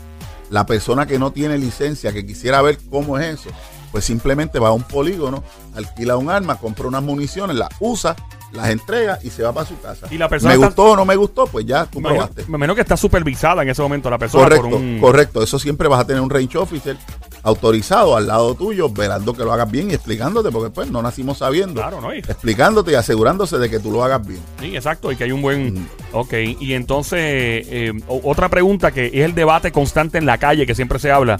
la 0.50 0.66
persona 0.66 1.06
que 1.06 1.18
no 1.20 1.32
tiene 1.32 1.58
licencia, 1.58 2.12
que 2.12 2.26
quisiera 2.26 2.62
ver 2.62 2.78
cómo 2.90 3.18
es 3.18 3.40
eso, 3.40 3.50
pues 3.92 4.04
simplemente 4.04 4.60
va 4.60 4.70
a 4.70 4.74
un 4.74 4.84
polígono, 4.84 5.42
alquila 5.74 6.18
un 6.18 6.30
arma, 6.30 6.58
compra 6.58 6.88
unas 6.88 7.02
municiones, 7.02 7.56
las 7.56 7.70
usa, 7.80 8.14
las 8.52 8.70
entrega 8.70 9.20
y 9.24 9.30
se 9.30 9.44
va 9.44 9.54
para 9.54 9.66
su 9.66 9.80
casa. 9.80 10.08
Y 10.12 10.18
la 10.18 10.28
persona 10.28 10.50
me 10.50 10.56
está- 10.56 10.66
gustó 10.68 10.84
o 10.92 10.96
no 10.98 11.06
me 11.06 11.16
gustó, 11.16 11.48
pues 11.48 11.66
ya 11.66 11.86
tú 11.86 12.02
probaste. 12.02 12.44
me 12.50 12.58
imagino 12.58 12.76
que 12.76 12.82
está 12.82 12.98
supervisada 12.98 13.64
en 13.64 13.70
ese 13.70 13.82
momento 13.82 14.10
la 14.10 14.18
persona 14.18 14.44
Correcto, 14.44 14.70
por 14.70 14.80
un... 14.80 15.00
correcto. 15.00 15.44
Eso 15.44 15.58
siempre 15.60 15.88
vas 15.88 16.02
a 16.02 16.06
tener 16.06 16.22
un 16.22 16.30
range 16.30 16.58
officer 16.58 16.98
autorizado 17.46 18.18
al 18.18 18.28
lado 18.28 18.56
tuyo, 18.56 18.90
velando 18.90 19.34
que 19.34 19.44
lo 19.44 19.54
hagas 19.54 19.72
bien 19.72 19.90
y 19.90 19.94
explicándote, 19.94 20.52
porque 20.52 20.70
pues 20.72 20.90
no 20.92 21.02
nacimos 21.02 21.38
sabiendo. 21.38 21.80
Claro, 21.80 22.02
¿no? 22.02 22.14
Y- 22.14 22.20
Explicándote 22.20 22.92
y 22.92 22.96
asegurándose 22.96 23.58
de 23.58 23.70
que 23.70 23.80
tú 23.80 23.92
lo 23.92 24.04
hagas 24.04 24.26
bien. 24.28 24.42
Sí, 24.60 24.76
exacto, 24.76 25.12
y 25.12 25.16
que 25.16 25.24
hay 25.26 25.32
un 25.32 25.42
buen... 25.42 25.74
Mm. 25.76 25.88
Ok, 26.14 26.34
y 26.60 26.74
entonces, 26.74 27.20
eh, 27.22 27.94
otra 28.08 28.50
pregunta 28.50 28.92
que 28.92 29.06
es 29.08 29.14
el 29.26 29.36
debate 29.36 29.72
constante 29.72 30.18
en 30.18 30.26
la 30.26 30.38
calle 30.38 30.66
que 30.66 30.76
siempre 30.76 31.00
se 31.00 31.12
habla. 31.12 31.40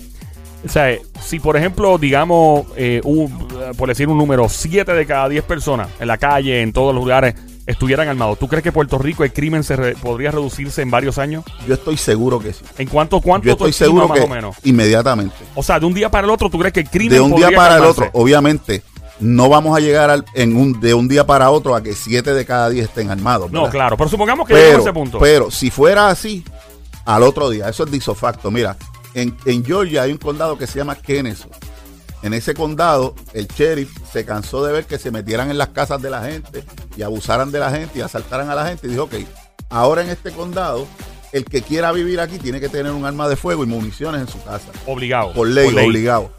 O 0.66 0.70
sea, 0.70 0.98
si 1.22 1.40
por 1.40 1.58
ejemplo, 1.58 1.98
digamos, 1.98 2.66
eh, 2.76 3.02
un- 3.04 3.48
por 3.78 3.90
decir 3.90 4.08
un 4.08 4.18
número, 4.18 4.48
7 4.50 4.94
de 4.94 5.06
cada 5.06 5.28
10 5.30 5.44
personas 5.44 5.90
en 6.00 6.08
la 6.08 6.18
calle, 6.18 6.62
en 6.62 6.72
todos 6.74 6.94
los 6.94 7.04
lugares, 7.04 7.36
estuvieran 7.66 8.08
armados, 8.08 8.38
¿tú 8.40 8.48
crees 8.48 8.64
que 8.64 8.72
Puerto 8.72 8.98
Rico 8.98 9.24
el 9.24 9.34
crimen 9.34 9.64
se 9.64 9.76
re- 9.76 9.96
podría 9.96 10.32
reducirse 10.32 10.82
en 10.82 10.92
varios 10.92 11.18
años? 11.18 11.44
Yo 11.68 11.74
estoy 11.74 11.98
seguro 11.98 12.40
que 12.40 12.54
sí. 12.54 12.64
¿En 12.78 12.88
cuánto, 12.88 13.20
cuánto 13.22 13.46
Yo 13.48 13.54
estoy 13.54 13.74
seguro 13.74 14.08
más 14.08 14.20
que 14.20 14.26
o 14.26 14.28
menos? 14.28 14.56
inmediatamente. 14.64 15.36
O 15.56 15.64
sea, 15.64 15.80
de 15.80 15.86
un 15.86 15.94
día 15.94 16.10
para 16.12 16.26
el 16.26 16.32
otro, 16.32 16.50
¿tú 16.50 16.60
crees 16.60 16.74
que 16.74 16.82
el 16.82 16.90
crimen 16.90 17.10
De 17.14 17.20
un 17.22 17.36
día 17.36 17.52
para 17.56 17.78
el 17.78 17.84
otro, 17.84 18.10
obviamente, 18.14 18.84
no 19.20 19.50
vamos 19.50 19.76
a 19.78 19.80
llegar 19.80 20.10
al- 20.10 20.26
en 20.36 20.56
un, 20.56 20.80
de 20.80 20.94
un 20.94 21.08
día 21.08 21.26
para 21.26 21.50
otro 21.50 21.74
a 21.76 21.82
que 21.82 21.94
siete 21.94 22.34
de 22.34 22.46
cada 22.46 22.70
diez 22.70 22.86
estén 22.86 23.10
armados. 23.10 23.52
No, 23.52 23.70
claro. 23.70 23.98
Pero 23.98 24.10
supongamos 24.10 24.48
que 24.48 24.54
llegamos 24.54 24.78
a 24.78 24.82
ese 24.90 24.94
punto. 24.94 25.20
pero 25.20 25.50
si 25.50 25.72
fuera 25.72 26.10
así, 26.10 26.44
al 27.06 27.24
otro 27.24 27.50
día, 27.50 27.70
eso 27.70 27.84
es 27.86 27.92
disofacto. 27.92 28.52
Mira, 28.52 28.76
en, 29.14 29.36
en 29.46 29.64
Georgia 29.66 30.02
hay 30.04 30.12
un 30.12 30.18
condado 30.18 30.58
que 30.58 30.68
se 30.68 30.78
llama 30.80 30.96
Kennesaw. 30.96 31.50
En 32.26 32.34
ese 32.34 32.56
condado, 32.56 33.14
el 33.34 33.48
sheriff 33.48 33.92
se 34.12 34.26
cansó 34.26 34.66
de 34.66 34.74
ver 34.74 34.86
que 34.86 34.98
se 34.98 35.12
metieran 35.12 35.52
en 35.52 35.60
las 35.60 35.70
casas 35.70 36.02
de 36.02 36.10
la 36.10 36.24
gente 36.24 36.64
y 36.98 37.04
abusaran 37.04 37.52
de 37.52 37.60
la 37.60 37.70
gente 37.70 38.00
y 38.00 38.02
asaltaran 38.02 38.50
a 38.50 38.56
la 38.56 38.66
gente 38.68 38.88
y 38.88 38.90
dijo, 38.90 39.04
ok, 39.04 39.14
ahora 39.70 40.02
en 40.02 40.10
este 40.10 40.32
condado, 40.32 40.88
el 41.34 41.46
que 41.46 41.62
quiera 41.62 41.92
vivir 41.92 42.20
aquí 42.20 42.40
tiene 42.40 42.60
que 42.60 42.68
tener 42.68 42.92
un 42.94 43.06
arma 43.06 43.30
de 43.30 43.36
fuego 43.36 43.64
y 43.64 43.68
municiones 43.68 44.22
en 44.22 44.28
su 44.28 44.44
casa. 44.44 44.72
obligado. 44.88 45.34
Por 45.34 45.48
ley, 45.50 45.68
obligado. 45.86 46.32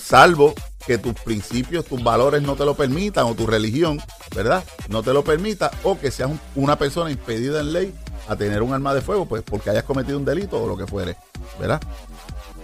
Salvo 0.00 0.54
que 0.86 0.98
tus 0.98 1.14
principios, 1.14 1.84
tus 1.86 2.00
valores 2.04 2.42
no 2.42 2.54
te 2.54 2.64
lo 2.64 2.74
permitan 2.76 3.24
o 3.26 3.34
tu 3.34 3.48
religión, 3.48 4.00
¿verdad? 4.34 4.62
No 4.88 5.02
te 5.02 5.12
lo 5.12 5.24
permita 5.24 5.72
o 5.82 5.98
que 5.98 6.12
seas 6.12 6.30
un- 6.30 6.40
una 6.54 6.78
persona 6.78 7.10
impedida 7.10 7.58
en 7.60 7.72
ley 7.72 7.94
a 8.28 8.36
tener 8.36 8.62
un 8.62 8.72
arma 8.72 8.94
de 8.94 9.00
fuego, 9.00 9.26
pues 9.26 9.42
porque 9.42 9.70
hayas 9.70 9.82
cometido 9.82 10.16
un 10.18 10.24
delito 10.24 10.62
o 10.62 10.68
lo 10.68 10.76
que 10.76 10.86
fuere, 10.86 11.16
¿verdad? 11.58 11.80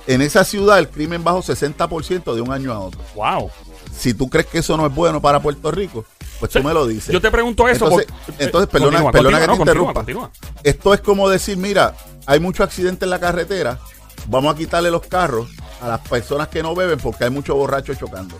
En 0.06 0.20
esa 0.22 0.44
ciudad 0.44 0.78
el 0.78 0.88
crimen 0.88 1.22
bajó 1.22 1.42
60% 1.42 2.34
de 2.34 2.40
un 2.40 2.52
año 2.52 2.72
a 2.72 2.80
otro. 2.80 3.00
Wow. 3.14 3.50
Si 3.96 4.14
tú 4.14 4.28
crees 4.28 4.46
que 4.46 4.58
eso 4.58 4.76
no 4.76 4.86
es 4.86 4.94
bueno 4.94 5.20
para 5.20 5.40
Puerto 5.40 5.70
Rico, 5.70 6.04
pues 6.40 6.50
tú 6.50 6.62
me 6.62 6.72
lo 6.74 6.86
dices. 6.86 7.12
Yo 7.12 7.20
te 7.20 7.30
pregunto 7.30 7.68
eso. 7.68 7.84
Entonces, 7.84 8.08
porque- 8.26 8.44
entonces, 8.44 8.68
perdona, 8.68 9.00
Continúa, 9.02 9.12
perdona 9.12 9.38
continúa, 9.38 9.46
que 9.46 9.56
te 9.56 9.62
interrumpa. 9.70 9.94
continúa. 9.94 10.30
Esto 10.64 10.94
es 10.94 11.00
como 11.00 11.28
decir, 11.28 11.56
mira, 11.56 11.94
hay 12.26 12.40
mucho 12.40 12.64
accidente 12.64 13.04
en 13.04 13.10
la 13.10 13.20
carretera, 13.20 13.78
vamos 14.26 14.54
a 14.54 14.58
quitarle 14.58 14.90
los 14.90 15.02
carros 15.06 15.48
a 15.80 15.86
las 15.88 16.00
personas 16.00 16.48
que 16.48 16.62
no 16.62 16.74
beben 16.74 16.98
porque 16.98 17.24
hay 17.24 17.30
muchos 17.30 17.54
borrachos 17.56 17.96
chocando, 17.98 18.36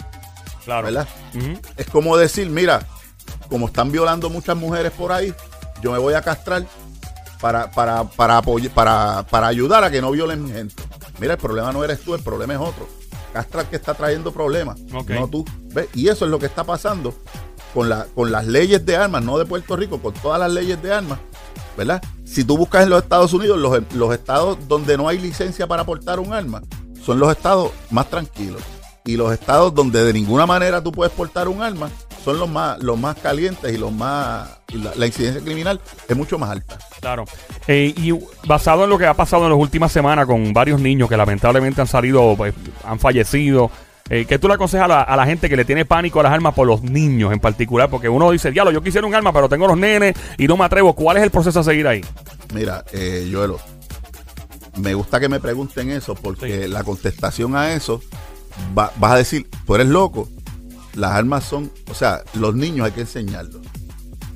Claro. 0.65 0.87
¿verdad? 0.87 1.07
Es 1.77 1.87
como 1.87 2.17
decir, 2.17 2.49
mira, 2.49 2.87
como 3.49 3.67
están 3.67 3.93
violando 3.93 4.31
muchas 4.31 4.57
mujeres 4.57 4.91
por 4.93 5.13
ahí, 5.13 5.33
yo 5.81 5.93
me 5.93 5.99
voy 5.99 6.15
a 6.15 6.23
castrar 6.23 6.65
para, 7.41 7.71
para, 7.73 8.05
para, 8.05 8.41
para, 8.75 9.23
para 9.29 9.47
ayudar 9.49 9.83
a 9.85 9.91
que 9.91 10.01
no 10.01 10.11
violen 10.13 10.49
gente. 10.53 10.83
Mira, 11.21 11.35
el 11.35 11.41
problema 11.41 11.73
no 11.73 11.85
eres 11.85 12.01
tú, 12.01 12.15
el 12.15 12.23
problema 12.23 12.55
es 12.55 12.61
otro. 12.61 12.89
Castra 13.33 13.63
el 13.63 13.69
que 13.69 13.77
está 13.77 13.95
trayendo 13.95 14.33
problemas, 14.33 14.81
no 14.81 15.29
tú. 15.29 15.45
¿Ves? 15.75 15.89
Y 15.95 16.09
eso 16.09 16.25
es 16.25 16.31
lo 16.31 16.39
que 16.39 16.47
está 16.47 16.65
pasando 16.65 17.15
con, 17.75 17.89
la, 17.89 18.07
con 18.15 18.31
las 18.31 18.47
leyes 18.47 18.85
de 18.85 18.97
armas, 18.97 19.23
no 19.23 19.39
de 19.39 19.47
Puerto 19.47 19.77
Rico, 19.77 19.99
con 20.01 20.13
todas 20.15 20.39
las 20.39 20.53
leyes 20.53 20.83
de 20.83 20.93
armas, 20.93 21.19
¿verdad? 21.77 22.03
Si 22.25 22.45
tú 22.45 22.57
buscas 22.57 22.83
en 22.83 22.91
los 22.91 23.03
Estados 23.03 23.33
Unidos, 23.33 23.59
los, 23.59 23.83
los 23.95 24.15
estados 24.15 24.59
donde 24.69 24.97
no 24.97 25.09
hay 25.09 25.19
licencia 25.19 25.67
para 25.67 25.85
portar 25.85 26.21
un 26.21 26.33
arma, 26.33 26.63
son 27.05 27.19
los 27.19 27.31
estados 27.31 27.73
más 27.91 28.09
tranquilos. 28.09 28.63
Y 29.05 29.17
los 29.17 29.33
estados 29.33 29.75
donde 29.75 30.05
de 30.05 30.13
ninguna 30.13 30.47
manera 30.47 30.83
tú 30.83 30.93
puedes 30.93 31.13
portar 31.13 31.49
un 31.49 31.61
arma, 31.63 31.91
son 32.25 32.39
los 32.39 32.49
más, 32.49 32.79
los 32.83 32.99
más 32.99 33.17
calientes 33.17 33.73
y 33.73 33.77
los 33.79 33.93
más. 33.93 34.49
y 34.69 34.79
la, 34.79 34.93
la 34.97 35.07
incidencia 35.07 35.43
criminal 35.43 35.81
es 36.09 36.17
mucho 36.17 36.39
más 36.39 36.51
alta. 36.51 36.79
Claro. 37.01 37.25
Eh, 37.69 37.93
y 37.97 38.13
basado 38.47 38.85
en 38.85 38.91
lo 38.91 38.99
que 38.99 39.07
ha 39.07 39.15
pasado 39.15 39.45
en 39.45 39.51
las 39.51 39.59
últimas 39.59 39.91
semanas 39.93 40.27
con 40.27 40.53
varios 40.53 40.81
niños 40.81 41.09
que 41.09 41.17
lamentablemente 41.17 41.81
han 41.81 41.87
salido, 41.87 42.35
pues, 42.37 42.55
han 42.85 42.99
fallecido, 42.99 43.71
eh, 44.11 44.25
¿qué 44.29 44.39
tú 44.39 44.49
le 44.49 44.55
aconsejas 44.55 44.85
a 44.87 44.89
la, 44.89 45.03
a 45.03 45.17
la 45.17 45.25
gente 45.27 45.49
que 45.49 45.57
le 45.57 45.65
tiene 45.65 45.85
pánico 45.85 46.21
a 46.21 46.23
las 46.25 46.33
armas 46.33 46.55
por 46.55 46.67
los 46.67 46.83
niños 46.83 47.33
en 47.33 47.41
particular? 47.41 47.89
Porque 47.91 48.09
uno 48.09 48.31
dice, 48.31 48.51
diablo, 48.51 48.73
yo 48.73 48.83
quisiera 48.83 49.07
un 49.07 49.15
arma, 49.15 49.33
pero 49.33 49.49
tengo 49.49 49.67
los 49.67 49.77
nenes 49.79 50.15
y 50.39 50.47
no 50.47 50.57
me 50.57 50.65
atrevo. 50.65 50.95
¿Cuál 50.95 51.17
es 51.19 51.23
el 51.23 51.31
proceso 51.31 51.61
a 51.61 51.65
seguir 51.65 51.87
ahí? 51.87 52.01
Mira, 52.55 52.85
eh, 52.93 53.29
Joelo, 53.33 53.59
me 54.77 54.95
gusta 54.95 55.21
que 55.21 55.29
me 55.29 55.41
pregunten 55.41 55.91
eso 55.91 56.15
porque 56.15 56.63
Sí. 56.65 56.69
la 56.69 56.83
contestación 56.85 57.55
a 57.57 57.73
eso 57.73 58.01
va- 58.77 58.93
vas 58.97 59.13
a 59.13 59.17
decir, 59.17 59.49
tú 59.67 59.75
eres 59.75 59.87
loco. 59.87 60.29
Las 60.95 61.13
armas 61.13 61.45
son, 61.45 61.71
o 61.91 61.95
sea, 61.95 62.23
los 62.35 62.55
niños 62.55 62.87
hay 62.87 62.93
que 62.93 63.01
enseñarlos. 63.03 63.63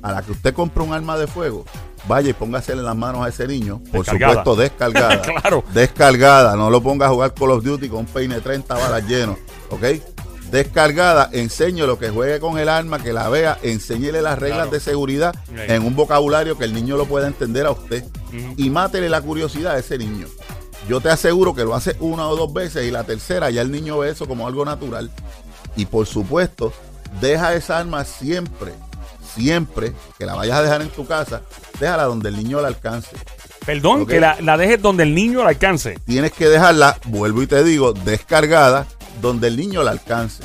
A 0.01 0.11
la 0.11 0.21
que 0.21 0.31
usted 0.31 0.53
compre 0.53 0.83
un 0.83 0.93
arma 0.93 1.17
de 1.17 1.27
fuego, 1.27 1.65
vaya 2.07 2.29
y 2.29 2.33
póngase 2.33 2.71
en 2.73 2.83
las 2.85 2.95
manos 2.95 3.25
a 3.25 3.29
ese 3.29 3.47
niño, 3.47 3.79
por 3.91 4.01
Descargada. 4.05 4.33
supuesto 4.43 4.55
descargada. 4.61 5.21
Claro. 5.41 5.63
Descargada, 5.73 6.55
no 6.55 6.69
lo 6.69 6.81
ponga 6.81 7.07
a 7.07 7.09
jugar 7.09 7.33
Call 7.33 7.51
of 7.51 7.63
Duty 7.63 7.89
con 7.89 7.99
un 7.99 8.05
peine 8.05 8.39
30 8.39 8.73
balas 8.75 9.03
lleno, 9.07 9.37
¿ok? 9.69 9.83
Descargada, 10.51 11.29
enseño 11.33 11.85
lo 11.87 11.99
que 11.99 12.09
juegue 12.09 12.39
con 12.39 12.57
el 12.57 12.69
arma, 12.69 12.99
que 13.03 13.11
la 13.11 13.27
vea, 13.27 13.57
enséñele 13.63 14.21
las 14.21 14.39
reglas 14.39 14.59
Claro. 14.67 14.71
de 14.71 14.79
seguridad 14.79 15.35
en 15.53 15.85
un 15.85 15.95
vocabulario 15.95 16.57
que 16.57 16.63
el 16.63 16.73
niño 16.73 16.95
lo 16.95 17.05
pueda 17.05 17.27
entender 17.27 17.65
a 17.65 17.71
usted 17.71 18.05
y 18.55 18.69
mátele 18.69 19.09
la 19.09 19.21
curiosidad 19.21 19.73
a 19.75 19.79
ese 19.79 19.97
niño. 19.97 20.27
Yo 20.87 21.01
te 21.01 21.09
aseguro 21.09 21.53
que 21.53 21.65
lo 21.65 21.75
hace 21.75 21.97
una 21.99 22.29
o 22.29 22.35
dos 22.37 22.53
veces 22.53 22.87
y 22.87 22.91
la 22.91 23.03
tercera 23.03 23.49
ya 23.49 23.61
el 23.61 23.71
niño 23.71 23.97
ve 23.97 24.11
eso 24.11 24.25
como 24.25 24.47
algo 24.47 24.63
natural. 24.63 25.11
Y 25.77 25.85
por 25.85 26.05
supuesto, 26.05 26.73
deja 27.21 27.53
esa 27.53 27.77
arma 27.77 28.03
siempre, 28.03 28.73
siempre 29.35 29.93
que 30.17 30.25
la 30.25 30.35
vayas 30.35 30.57
a 30.57 30.63
dejar 30.63 30.81
en 30.81 30.89
tu 30.89 31.05
casa, 31.07 31.43
déjala 31.79 32.03
donde 32.03 32.29
el 32.29 32.35
niño 32.35 32.59
la 32.59 32.67
alcance. 32.67 33.15
Perdón, 33.65 34.05
que 34.05 34.19
la, 34.19 34.41
la 34.41 34.57
dejes 34.57 34.81
donde 34.81 35.03
el 35.03 35.13
niño 35.13 35.43
la 35.43 35.49
alcance. 35.49 35.99
Tienes 36.05 36.33
que 36.33 36.49
dejarla, 36.49 36.97
vuelvo 37.05 37.41
y 37.41 37.47
te 37.47 37.63
digo, 37.63 37.93
descargada 37.93 38.87
donde 39.21 39.47
el 39.47 39.57
niño 39.57 39.83
la 39.83 39.91
alcance. 39.91 40.43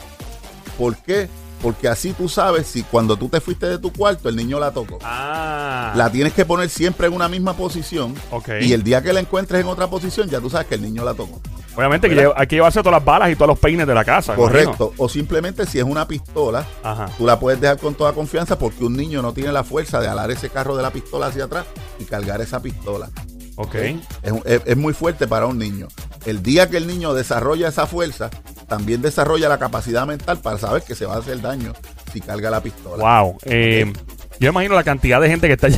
¿Por 0.77 0.97
qué? 0.97 1.29
Porque 1.63 1.87
así 1.87 2.13
tú 2.13 2.29
sabes 2.29 2.67
si 2.67 2.83
cuando 2.83 3.17
tú 3.17 3.29
te 3.29 3.41
fuiste 3.41 3.67
de 3.67 3.79
tu 3.79 3.93
cuarto 3.93 4.29
el 4.29 4.35
niño 4.35 4.59
la 4.59 4.73
tocó. 4.73 4.99
Ah. 5.03 5.93
La 5.95 6.11
tienes 6.11 6.33
que 6.33 6.45
poner 6.45 6.69
siempre 6.69 7.07
en 7.07 7.13
una 7.13 7.29
misma 7.29 7.55
posición. 7.55 8.15
Y 8.61 8.73
el 8.73 8.83
día 8.83 9.01
que 9.01 9.13
la 9.13 9.21
encuentres 9.21 9.61
en 9.61 9.69
otra 9.69 9.87
posición, 9.87 10.29
ya 10.29 10.41
tú 10.41 10.51
sabes 10.51 10.67
que 10.67 10.75
el 10.75 10.83
niño 10.83 11.05
la 11.05 11.15
tocó. 11.15 11.41
Obviamente 11.77 12.09
que 12.09 12.31
hay 12.37 12.47
que 12.47 12.57
llevarse 12.57 12.81
todas 12.81 12.93
las 12.99 13.05
balas 13.05 13.31
y 13.31 13.35
todos 13.35 13.49
los 13.49 13.59
peines 13.59 13.87
de 13.87 13.95
la 13.95 14.05
casa. 14.05 14.35
Correcto. 14.35 14.93
O 14.99 15.09
simplemente 15.09 15.65
si 15.67 15.79
es 15.79 15.85
una 15.85 16.07
pistola, 16.07 16.67
Ajá. 16.83 17.07
tú 17.17 17.27
la 17.27 17.39
puedes 17.41 17.61
dejar 17.61 17.79
con 17.79 17.95
toda 17.95 18.13
confianza 18.13 18.59
porque 18.59 18.85
un 18.85 18.97
niño 18.97 19.23
no 19.23 19.33
tiene 19.33 19.53
la 19.53 19.65
fuerza 19.65 20.01
de 20.01 20.09
alar 20.09 20.31
ese 20.31 20.51
carro 20.51 20.77
de 20.77 20.83
la 20.83 20.91
pistola 20.91 21.27
hacia 21.27 21.45
atrás 21.45 21.65
y 21.99 22.05
cargar 22.05 22.41
esa 22.41 22.61
pistola. 22.61 23.09
Ok. 23.57 23.75
Es, 23.75 24.33
un- 24.33 24.43
es- 24.45 24.63
es 24.65 24.77
muy 24.77 24.93
fuerte 24.95 25.27
para 25.27 25.47
un 25.47 25.59
niño. 25.59 25.89
El 26.27 26.43
día 26.43 26.69
que 26.71 26.77
el 26.77 26.87
niño 26.87 27.15
desarrolla 27.15 27.69
esa 27.69 27.87
fuerza, 27.87 28.31
también 28.69 29.03
desarrolla 29.03 29.49
la 29.49 29.59
capacidad 29.59 30.07
mental 30.07 30.39
para 30.39 30.59
saber 30.59 30.83
que 30.83 30.95
se 30.95 31.05
va 31.07 31.17
a 31.17 31.19
hacer 31.19 31.41
daño 31.41 31.73
si 32.13 32.21
carga 32.21 32.51
la 32.51 32.63
pistola. 32.63 33.21
Wow. 33.23 33.39
Eh, 33.45 33.93
Yo 34.41 34.49
imagino 34.51 34.75
la 34.75 34.85
cantidad 34.85 35.21
de 35.21 35.29
gente 35.29 35.47
que 35.47 35.53
está 35.55 35.69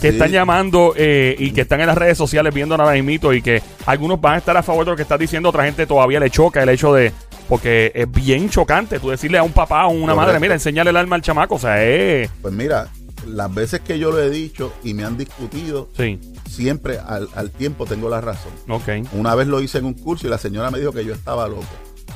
que 0.00 0.08
Sí. 0.08 0.14
están 0.14 0.30
llamando 0.30 0.94
eh, 0.96 1.34
y 1.38 1.50
que 1.52 1.62
están 1.62 1.80
en 1.80 1.86
las 1.88 1.98
redes 1.98 2.16
sociales 2.18 2.52
viendo 2.54 2.74
ahora 2.74 2.92
mismo 3.00 3.32
y 3.32 3.42
que 3.42 3.62
algunos 3.86 4.20
van 4.20 4.34
a 4.34 4.38
estar 4.38 4.56
a 4.56 4.62
favor 4.62 4.84
de 4.84 4.90
lo 4.92 4.96
que 4.96 5.02
estás 5.02 5.18
diciendo, 5.18 5.48
otra 5.48 5.64
gente 5.64 5.86
todavía 5.86 6.20
le 6.20 6.30
choca 6.30 6.62
el 6.62 6.68
hecho 6.68 6.92
de 6.94 7.12
porque 7.48 7.90
es 7.94 8.10
bien 8.10 8.50
chocante 8.50 8.98
tú 9.00 9.08
decirle 9.10 9.38
a 9.38 9.42
un 9.42 9.52
papá 9.52 9.86
o 9.86 9.90
una 9.90 10.14
madre, 10.14 10.38
mira, 10.38 10.54
enseñarle 10.54 10.90
el 10.90 10.96
arma 10.96 11.16
al 11.16 11.22
chamaco, 11.22 11.54
o 11.54 11.58
sea, 11.58 11.82
es 11.82 12.28
Pues 12.42 12.52
mira, 12.52 12.88
las 13.26 13.52
veces 13.54 13.80
que 13.80 13.98
yo 13.98 14.10
lo 14.10 14.20
he 14.22 14.28
dicho 14.30 14.72
y 14.84 14.92
me 14.94 15.04
han 15.04 15.16
discutido, 15.16 15.88
sí. 15.96 16.20
siempre 16.48 16.98
al, 16.98 17.28
al 17.34 17.50
tiempo 17.50 17.86
tengo 17.86 18.08
la 18.10 18.20
razón. 18.20 18.52
Ok. 18.68 18.88
Una 19.12 19.34
vez 19.34 19.46
lo 19.48 19.60
hice 19.62 19.78
en 19.78 19.86
un 19.86 19.94
curso 19.94 20.26
y 20.26 20.30
la 20.30 20.38
señora 20.38 20.70
me 20.70 20.78
dijo 20.78 20.92
que 20.92 21.04
yo 21.04 21.14
estaba 21.14 21.48
loco. 21.48 21.64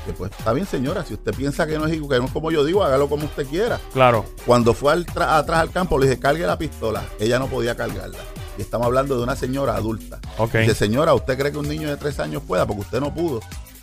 Que 0.07 0.13
pues 0.13 0.33
está 0.37 0.53
bien 0.53 0.67
señora, 0.67 1.05
si 1.05 1.15
usted 1.15 1.33
piensa 1.35 1.67
que 1.67 1.79
no 1.79 1.87
es, 1.87 1.93
que 1.93 2.01
no 2.01 2.25
es 2.25 2.31
como 2.33 2.51
yo 2.51 2.65
digo, 2.65 2.83
hágalo 2.83 3.09
como 3.09 3.27
usted 3.27 3.47
quiera. 3.47 3.79
Claro. 3.93 4.25
Cuando 4.47 4.75
fue 4.75 4.93
al 4.93 5.07
atrás 5.17 5.61
al 5.61 5.71
campo 5.71 5.99
le 5.99 6.07
dije, 6.07 6.19
cargue 6.19 6.47
la 6.47 6.59
pistola. 6.59 7.05
Ella 7.21 7.39
no 7.39 7.47
podía 7.47 7.77
cargarla. 7.77 8.19
Y 8.59 8.63
estamos 8.63 8.87
hablando 8.87 9.17
de 9.17 9.23
una 9.23 9.37
señora 9.37 9.77
adulta. 9.77 10.21
Ok. 10.39 10.57
Dice, 10.57 10.75
señora, 10.75 11.15
¿usted 11.15 11.39
cree 11.39 11.53
que 11.53 11.59
un 11.59 11.69
niño 11.69 11.89
de 11.89 11.97
tres 11.97 12.19
años 12.19 12.43
pueda? 12.47 12.67
Porque 12.67 12.83
usted 12.83 13.01
no 13.01 13.15
pudo. 13.15 13.41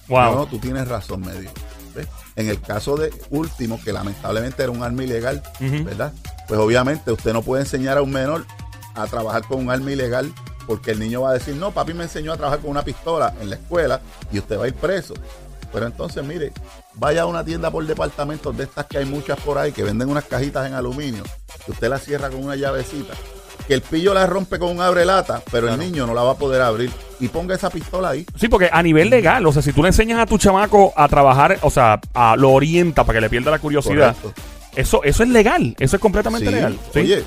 Wow. 0.08 0.22
No, 0.24 0.36
no, 0.36 0.46
tú 0.48 0.60
tienes 0.60 0.88
razón, 0.88 1.22
me 1.22 1.34
dijo. 1.34 1.54
¿Ves? 1.96 2.08
En 2.36 2.50
el 2.50 2.62
caso 2.62 2.96
de 2.96 3.12
último, 3.30 3.80
que 3.84 3.94
lamentablemente 3.94 4.62
era 4.62 4.72
un 4.72 4.84
arma 4.84 5.04
ilegal. 5.04 5.42
¿verdad? 5.60 6.14
Pues 6.48 6.60
obviamente 6.60 7.12
usted 7.12 7.34
no 7.34 7.42
puede 7.42 7.64
enseñar 7.64 7.98
a 7.98 8.02
un 8.02 8.12
menor 8.12 8.46
a 8.96 9.08
trabajar 9.08 9.44
con 9.44 9.60
un 9.60 9.72
arma 9.72 9.92
ilegal 9.92 10.34
porque 10.70 10.92
el 10.92 11.00
niño 11.00 11.22
va 11.22 11.32
a 11.32 11.34
decir, 11.34 11.56
no, 11.56 11.72
papi 11.72 11.96
me 11.96 12.04
enseñó 12.04 12.32
a 12.32 12.38
trabajar 12.38 12.60
con 12.60 12.70
una 12.70 12.84
pistola 12.84 13.34
en 13.42 13.50
la 13.50 13.56
escuela 13.56 14.02
y 14.32 14.38
usted 14.38 14.60
va 14.60 14.66
a 14.66 14.68
ir 14.68 14.76
preso. 14.76 15.16
Pero 15.72 15.86
entonces, 15.86 16.24
mire, 16.24 16.52
vaya 16.96 17.22
a 17.24 17.26
una 17.26 17.44
tienda 17.44 17.70
por 17.72 17.86
departamentos 17.86 18.56
de 18.58 18.64
estas 18.64 18.86
que 18.86 18.98
hay 18.98 19.06
muchas 19.06 19.40
por 19.40 19.58
ahí 19.58 19.72
que 19.72 19.84
venden 19.84 20.10
unas 20.10 20.26
cajitas 20.26 20.66
en 20.68 20.74
aluminio, 20.74 21.24
que 21.66 21.72
usted 21.72 21.90
las 21.90 22.04
cierra 22.04 22.30
con 22.30 22.44
una 22.44 22.56
llavecita, 22.56 23.14
que 23.68 23.76
el 23.76 23.82
pillo 23.82 24.14
la 24.14 24.26
rompe 24.26 24.58
con 24.58 24.70
un 24.72 24.82
abre 24.82 25.06
lata, 25.06 25.44
pero 25.52 25.70
el 25.70 25.78
niño 25.80 26.08
no 26.08 26.14
la 26.16 26.24
va 26.24 26.32
a 26.32 26.38
poder 26.38 26.62
abrir 26.62 26.92
y 27.20 27.28
ponga 27.28 27.54
esa 27.54 27.70
pistola 27.70 28.10
ahí. 28.10 28.26
Sí, 28.36 28.48
porque 28.48 28.70
a 28.72 28.82
nivel 28.82 29.10
legal, 29.12 29.46
o 29.46 29.52
sea, 29.54 29.62
si 29.62 29.72
tú 29.74 29.84
le 29.84 29.90
enseñas 29.90 30.20
a 30.20 30.26
tu 30.26 30.38
chamaco 30.40 30.92
a 30.96 31.08
trabajar, 31.08 31.60
o 31.62 31.70
sea, 31.70 32.00
a, 32.16 32.36
lo 32.36 32.52
orienta 32.52 33.04
para 33.04 33.18
que 33.18 33.22
le 33.22 33.30
pierda 33.30 33.52
la 33.52 33.60
curiosidad, 33.60 34.16
Correcto. 34.20 34.42
eso 34.76 35.04
eso 35.04 35.22
es 35.24 35.30
legal, 35.30 35.76
eso 35.80 35.96
es 35.98 36.02
completamente 36.02 36.48
Sí. 36.48 36.56
legal. 36.56 36.80
¿sí? 36.94 37.00
Oye, 37.00 37.24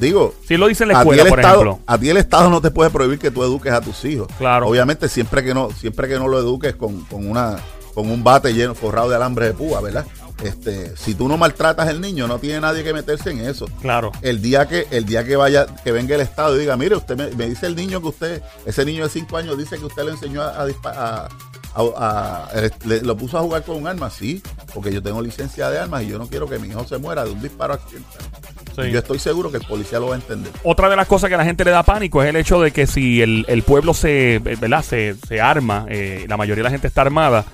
digo, 0.00 0.34
si 0.46 0.56
lo 0.56 0.66
dice 0.68 0.86
la 0.86 0.94
a 1.00 1.02
ti, 1.02 1.08
escuela, 1.10 1.22
el 1.22 1.28
por 1.28 1.38
estado, 1.40 1.62
ejemplo. 1.62 1.80
a 1.86 1.98
ti 1.98 2.10
el 2.10 2.16
Estado 2.16 2.50
no 2.50 2.60
te 2.60 2.70
puede 2.70 2.90
prohibir 2.90 3.18
que 3.18 3.30
tú 3.30 3.42
eduques 3.42 3.72
a 3.72 3.80
tus 3.80 4.04
hijos. 4.04 4.28
Claro. 4.38 4.68
Obviamente 4.68 5.08
siempre 5.08 5.42
que 5.44 5.54
no, 5.54 5.70
siempre 5.70 6.08
que 6.08 6.18
no 6.18 6.28
lo 6.28 6.38
eduques 6.38 6.74
con, 6.76 7.00
con 7.04 7.26
una, 7.28 7.56
con 7.94 8.10
un 8.10 8.22
bate 8.24 8.52
lleno, 8.54 8.74
forrado 8.74 9.08
de 9.08 9.16
alambre 9.16 9.46
de 9.46 9.54
púa, 9.54 9.80
¿verdad? 9.80 10.04
Este, 10.42 10.96
si 10.96 11.14
tú 11.14 11.28
no 11.28 11.36
maltratas 11.38 11.88
al 11.88 12.00
niño, 12.00 12.26
no 12.26 12.38
tiene 12.40 12.60
nadie 12.60 12.82
que 12.82 12.92
meterse 12.92 13.30
en 13.30 13.40
eso. 13.40 13.66
Claro. 13.80 14.10
El 14.20 14.42
día 14.42 14.66
que, 14.66 14.86
el 14.90 15.06
día 15.06 15.24
que 15.24 15.36
vaya, 15.36 15.66
que 15.84 15.92
venga 15.92 16.16
el 16.16 16.20
Estado 16.22 16.56
y 16.56 16.60
diga, 16.60 16.76
mire, 16.76 16.96
usted 16.96 17.16
me, 17.16 17.28
me 17.36 17.48
dice 17.48 17.66
el 17.66 17.76
niño 17.76 18.00
que 18.02 18.08
usted, 18.08 18.42
ese 18.66 18.84
niño 18.84 19.04
de 19.04 19.10
5 19.10 19.36
años 19.36 19.56
dice 19.56 19.78
que 19.78 19.84
usted 19.84 20.02
le 20.04 20.10
enseñó 20.10 20.42
a, 20.42 20.60
a 20.60 20.66
dispa- 20.66 20.92
a- 20.92 21.28
a- 21.76 22.48
a- 22.48 22.48
le- 22.84 23.02
lo 23.02 23.16
puso 23.16 23.38
a 23.38 23.42
jugar 23.42 23.62
con 23.64 23.76
un 23.76 23.86
arma, 23.86 24.10
sí. 24.10 24.42
porque 24.74 24.92
yo 24.92 25.00
tengo 25.02 25.22
licencia 25.22 25.70
de 25.70 25.78
armas 25.78 26.02
y 26.02 26.08
yo 26.08 26.18
no 26.18 26.26
quiero 26.26 26.48
que 26.48 26.58
mi 26.58 26.68
hijo 26.68 26.84
se 26.84 26.98
muera 26.98 27.24
de 27.24 27.30
un 27.30 27.40
disparo 27.40 27.74
accidental. 27.74 28.22
Sí. 28.74 28.82
Y 28.88 28.90
Yo 28.90 28.98
estoy 28.98 29.18
seguro 29.18 29.50
que 29.50 29.58
el 29.58 29.64
policía 29.66 29.98
lo 30.00 30.08
va 30.08 30.14
a 30.14 30.18
entender. 30.18 30.52
Otra 30.62 30.88
de 30.88 30.96
las 30.96 31.06
cosas 31.06 31.28
que 31.28 31.34
a 31.34 31.38
la 31.38 31.44
gente 31.44 31.64
le 31.64 31.70
da 31.70 31.82
pánico 31.82 32.22
es 32.22 32.28
el 32.28 32.36
hecho 32.36 32.60
de 32.60 32.70
que 32.72 32.86
si 32.86 33.22
el, 33.22 33.44
el 33.48 33.62
pueblo 33.62 33.94
se, 33.94 34.40
¿verdad? 34.42 34.82
se, 34.82 35.14
se 35.28 35.40
arma, 35.40 35.86
eh, 35.88 36.26
la 36.28 36.36
mayoría 36.36 36.62
de 36.62 36.64
la 36.68 36.70
gente 36.70 36.86
está 36.88 37.02
armada, 37.02 37.44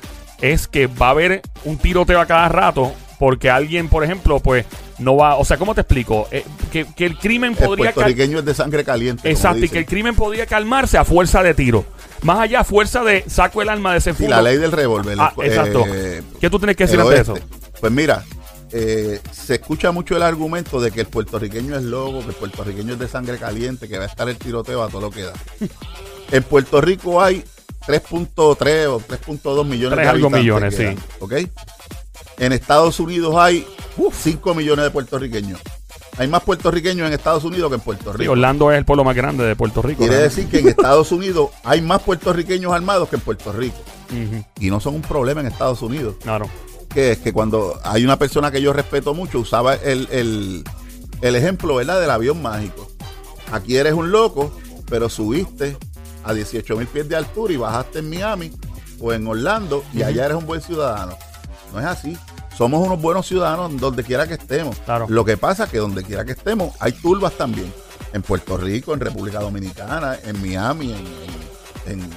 es 0.40 0.66
que 0.68 0.86
va 0.86 1.08
a 1.08 1.10
haber 1.10 1.42
un 1.64 1.76
tiroteo 1.78 2.20
a 2.20 2.26
cada 2.26 2.48
rato 2.48 2.92
porque 3.18 3.50
alguien, 3.50 3.88
por 3.88 4.02
ejemplo, 4.02 4.40
pues 4.40 4.64
no 4.98 5.14
va, 5.16 5.36
o 5.36 5.44
sea, 5.44 5.58
¿cómo 5.58 5.74
te 5.74 5.82
explico? 5.82 6.26
Eh, 6.30 6.42
que, 6.72 6.86
que 6.96 7.04
el 7.04 7.18
crimen 7.18 7.54
El 7.58 7.66
podría... 7.66 7.86
cal- 7.92 7.94
puertorriqueño 7.94 8.38
es 8.38 8.44
de 8.46 8.54
sangre 8.54 8.82
caliente. 8.82 9.30
Exacto, 9.30 9.62
y 9.62 9.68
que 9.68 9.76
el 9.78 9.84
crimen 9.86 10.14
podría 10.14 10.46
calmarse 10.46 10.96
a 10.96 11.04
fuerza 11.04 11.42
de 11.42 11.52
tiro. 11.52 11.84
Más 12.22 12.38
allá, 12.38 12.60
a 12.60 12.64
fuerza 12.64 13.04
de 13.04 13.24
saco 13.28 13.60
el 13.60 13.68
arma 13.68 13.92
de 13.92 13.98
ese 13.98 14.12
Sí, 14.12 14.18
fundo. 14.18 14.36
la 14.36 14.40
ley 14.42 14.56
del 14.56 14.72
revólver. 14.72 15.16
Ah, 15.20 15.34
eh, 15.42 15.46
exacto. 15.48 15.84
¿Qué 16.40 16.48
tú 16.48 16.58
tienes 16.58 16.76
que 16.76 16.84
decir 16.84 16.98
el 16.98 17.06
ante 17.06 17.20
eso? 17.20 17.34
Pues 17.78 17.92
mira, 17.92 18.24
eh, 18.72 19.20
se 19.32 19.54
escucha 19.56 19.92
mucho 19.92 20.16
el 20.16 20.22
argumento 20.22 20.80
de 20.80 20.90
que 20.90 21.00
el 21.00 21.06
puertorriqueño 21.06 21.76
es 21.76 21.82
loco, 21.82 22.20
que 22.20 22.28
el 22.28 22.34
puertorriqueño 22.34 22.94
es 22.94 22.98
de 22.98 23.08
sangre 23.08 23.38
caliente, 23.38 23.88
que 23.88 23.98
va 23.98 24.04
a 24.04 24.08
estar 24.08 24.28
el 24.28 24.36
tiroteo 24.36 24.82
a 24.82 24.88
todo 24.88 25.00
lo 25.02 25.10
que 25.10 25.22
da. 25.22 25.32
en 26.30 26.42
Puerto 26.44 26.80
Rico 26.80 27.22
hay 27.22 27.44
3.3 27.86 28.86
o 28.88 29.00
3.2 29.00 29.64
millones 29.66 29.96
Tres 29.96 30.06
de 30.06 30.10
algo 30.10 30.30
millones, 30.30 30.74
sí. 30.76 30.84
dan, 30.84 30.98
¿Ok? 31.20 31.34
En 32.38 32.52
Estados 32.52 33.00
Unidos 33.00 33.34
hay 33.36 33.66
5 34.12 34.54
millones 34.54 34.84
de 34.84 34.90
puertorriqueños. 34.90 35.60
Hay 36.16 36.28
más 36.28 36.42
puertorriqueños 36.42 37.06
en 37.06 37.12
Estados 37.14 37.44
Unidos 37.44 37.70
que 37.70 37.76
en 37.76 37.80
Puerto 37.80 38.12
Sí, 38.12 38.18
Rico. 38.18 38.32
Orlando 38.32 38.70
es 38.70 38.78
el 38.78 38.84
pueblo 38.84 39.04
más 39.04 39.16
grande 39.16 39.44
de 39.44 39.56
Puerto 39.56 39.80
Rico. 39.82 39.98
Quiere 39.98 40.16
realmente. 40.16 40.36
decir 40.42 40.50
que 40.50 40.58
en 40.60 40.68
Estados 40.68 41.12
Unidos 41.12 41.50
hay 41.64 41.80
más 41.82 42.02
puertorriqueños 42.02 42.72
armados 42.72 43.08
que 43.08 43.16
en 43.16 43.22
Puerto 43.22 43.52
Rico. 43.52 43.76
Y 44.58 44.70
no 44.70 44.80
son 44.80 44.96
un 44.96 45.02
problema 45.02 45.40
en 45.40 45.46
Estados 45.46 45.82
Unidos. 45.82 46.16
Claro. 46.22 46.48
Que 46.92 47.12
es 47.12 47.18
que 47.18 47.32
cuando 47.32 47.78
hay 47.84 48.04
una 48.04 48.18
persona 48.18 48.50
que 48.50 48.60
yo 48.60 48.72
respeto 48.72 49.14
mucho, 49.14 49.38
usaba 49.38 49.74
el, 49.74 50.08
el- 50.10 50.64
el 51.22 51.36
ejemplo, 51.36 51.76
¿verdad? 51.76 52.00
Del 52.00 52.10
avión 52.10 52.40
mágico. 52.42 52.90
Aquí 53.52 53.76
eres 53.76 53.92
un 53.92 54.10
loco, 54.10 54.52
pero 54.88 55.08
subiste 55.08 55.76
a 56.24 56.32
18 56.34 56.76
mil 56.76 56.86
pies 56.86 57.08
de 57.08 57.16
altura 57.16 57.52
y 57.52 57.56
bajaste 57.56 57.98
en 58.00 58.10
Miami 58.10 58.52
o 59.00 59.12
en 59.12 59.26
Orlando 59.26 59.84
y 59.92 60.02
allá 60.02 60.26
eres 60.26 60.36
un 60.38 60.46
buen 60.46 60.60
ciudadano. 60.62 61.16
No 61.72 61.78
es 61.80 61.86
así. 61.86 62.16
Somos 62.56 62.84
unos 62.86 63.00
buenos 63.00 63.26
ciudadanos 63.26 63.80
donde 63.80 64.02
quiera 64.02 64.26
que 64.26 64.34
estemos. 64.34 64.76
Claro. 64.84 65.06
Lo 65.08 65.24
que 65.24 65.36
pasa 65.36 65.64
es 65.64 65.70
que 65.70 65.78
donde 65.78 66.02
quiera 66.02 66.24
que 66.24 66.32
estemos 66.32 66.74
hay 66.80 66.92
turbas 66.92 67.32
también. 67.34 67.72
En 68.12 68.22
Puerto 68.22 68.56
Rico, 68.56 68.92
en 68.92 69.00
República 69.00 69.38
Dominicana, 69.40 70.18
en 70.24 70.40
Miami, 70.42 70.92
en, 70.92 70.98
en- 71.86 71.92
en- 71.92 72.02
en 72.02 72.10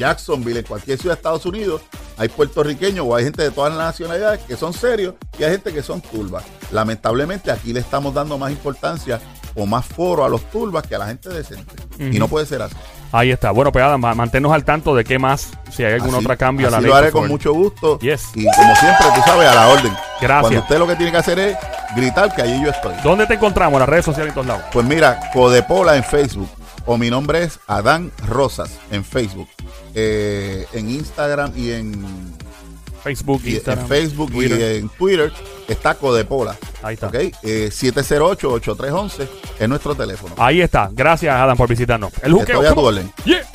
Jacksonville, 0.00 0.58
en 0.60 0.64
cualquier 0.66 0.98
ciudad 0.98 1.14
de 1.14 1.18
Estados 1.18 1.46
Unidos, 1.46 1.82
hay 2.16 2.28
puertorriqueños 2.28 3.06
o 3.08 3.14
hay 3.14 3.24
gente 3.24 3.42
de 3.42 3.50
todas 3.50 3.72
las 3.74 3.86
nacionalidades 3.86 4.40
que 4.40 4.56
son 4.56 4.72
serios 4.72 5.14
y 5.38 5.44
hay 5.44 5.52
gente 5.52 5.72
que 5.72 5.82
son 5.82 6.00
turbas. 6.00 6.42
Lamentablemente 6.72 7.50
aquí 7.52 7.72
le 7.72 7.80
estamos 7.80 8.14
dando 8.14 8.38
más 8.38 8.50
importancia 8.50 9.20
o 9.54 9.66
más 9.66 9.84
foro 9.84 10.24
a 10.24 10.28
los 10.28 10.42
turbas 10.50 10.86
que 10.86 10.94
a 10.94 10.98
la 10.98 11.06
gente 11.06 11.28
decente. 11.28 11.74
Y 11.98 12.18
no 12.18 12.28
puede 12.28 12.46
ser 12.46 12.62
así. 12.62 12.74
Ahí 13.12 13.30
está. 13.32 13.50
Bueno, 13.50 13.72
pues 13.72 13.84
Adam, 13.84 14.00
ma- 14.00 14.14
manténnos 14.14 14.52
al 14.52 14.64
tanto 14.64 14.94
de 14.94 15.02
qué 15.04 15.18
más, 15.18 15.50
si 15.72 15.82
hay 15.84 15.94
algún 15.94 16.14
Así- 16.14 16.24
otro 16.24 16.38
cambio 16.38 16.68
a 16.68 16.70
la 16.70 16.76
así 16.76 16.84
ley. 16.84 16.90
lo 16.92 16.96
haré 16.96 17.10
con 17.10 17.26
mucho 17.28 17.52
gusto. 17.52 17.98
Yes. 17.98 18.28
Y 18.36 18.44
como 18.46 18.76
siempre, 18.76 19.06
tú 19.14 19.20
sabes, 19.26 19.48
a 19.48 19.54
la 19.54 19.68
orden. 19.68 19.92
Gracias. 20.20 20.40
Cuando 20.42 20.60
usted 20.60 20.78
lo 20.78 20.86
que 20.86 20.96
tiene 20.96 21.10
que 21.12 21.18
hacer 21.18 21.38
es 21.40 21.56
gritar 21.96 22.32
que 22.34 22.42
allí 22.42 22.62
yo 22.62 22.70
estoy. 22.70 22.94
¿Dónde 23.02 23.26
te 23.26 23.34
encontramos? 23.34 23.74
En 23.74 23.80
las 23.80 23.88
redes 23.88 24.04
sociales 24.04 24.28
en 24.30 24.34
todos 24.34 24.46
lados. 24.46 24.62
Pues 24.72 24.86
mira, 24.86 25.18
Codepola 25.32 25.96
en 25.96 26.04
Facebook. 26.04 26.48
O 26.92 26.98
mi 26.98 27.08
nombre 27.08 27.44
es 27.44 27.60
Adán 27.68 28.10
Rosas 28.26 28.80
en 28.90 29.04
Facebook. 29.04 29.46
Eh, 29.94 30.66
en 30.72 30.90
Instagram 30.90 31.52
y 31.54 31.70
en, 31.70 32.04
Facebook, 33.04 33.42
y 33.44 33.54
Instagram, 33.54 33.84
en 33.84 33.88
Facebook 33.88 34.32
Twitter. 34.32 34.58
y 34.58 34.78
en 34.80 34.88
Twitter 34.88 35.32
está 35.68 35.94
Codepola. 35.94 36.56
Ahí 36.82 36.94
está. 36.94 37.06
¿Ok? 37.06 37.14
Eh, 37.14 37.70
708-8311 37.70 39.28
es 39.60 39.68
nuestro 39.68 39.94
teléfono. 39.94 40.34
Ahí 40.36 40.62
está. 40.62 40.90
Gracias, 40.92 41.32
Adam, 41.32 41.56
por 41.56 41.68
visitarnos. 41.68 42.12
El 42.24 42.32
juqueo. 42.32 42.56
Estoy 42.60 42.66
a 42.66 42.74
tu 42.74 42.80
orden. 42.80 43.12
Yeah. 43.24 43.48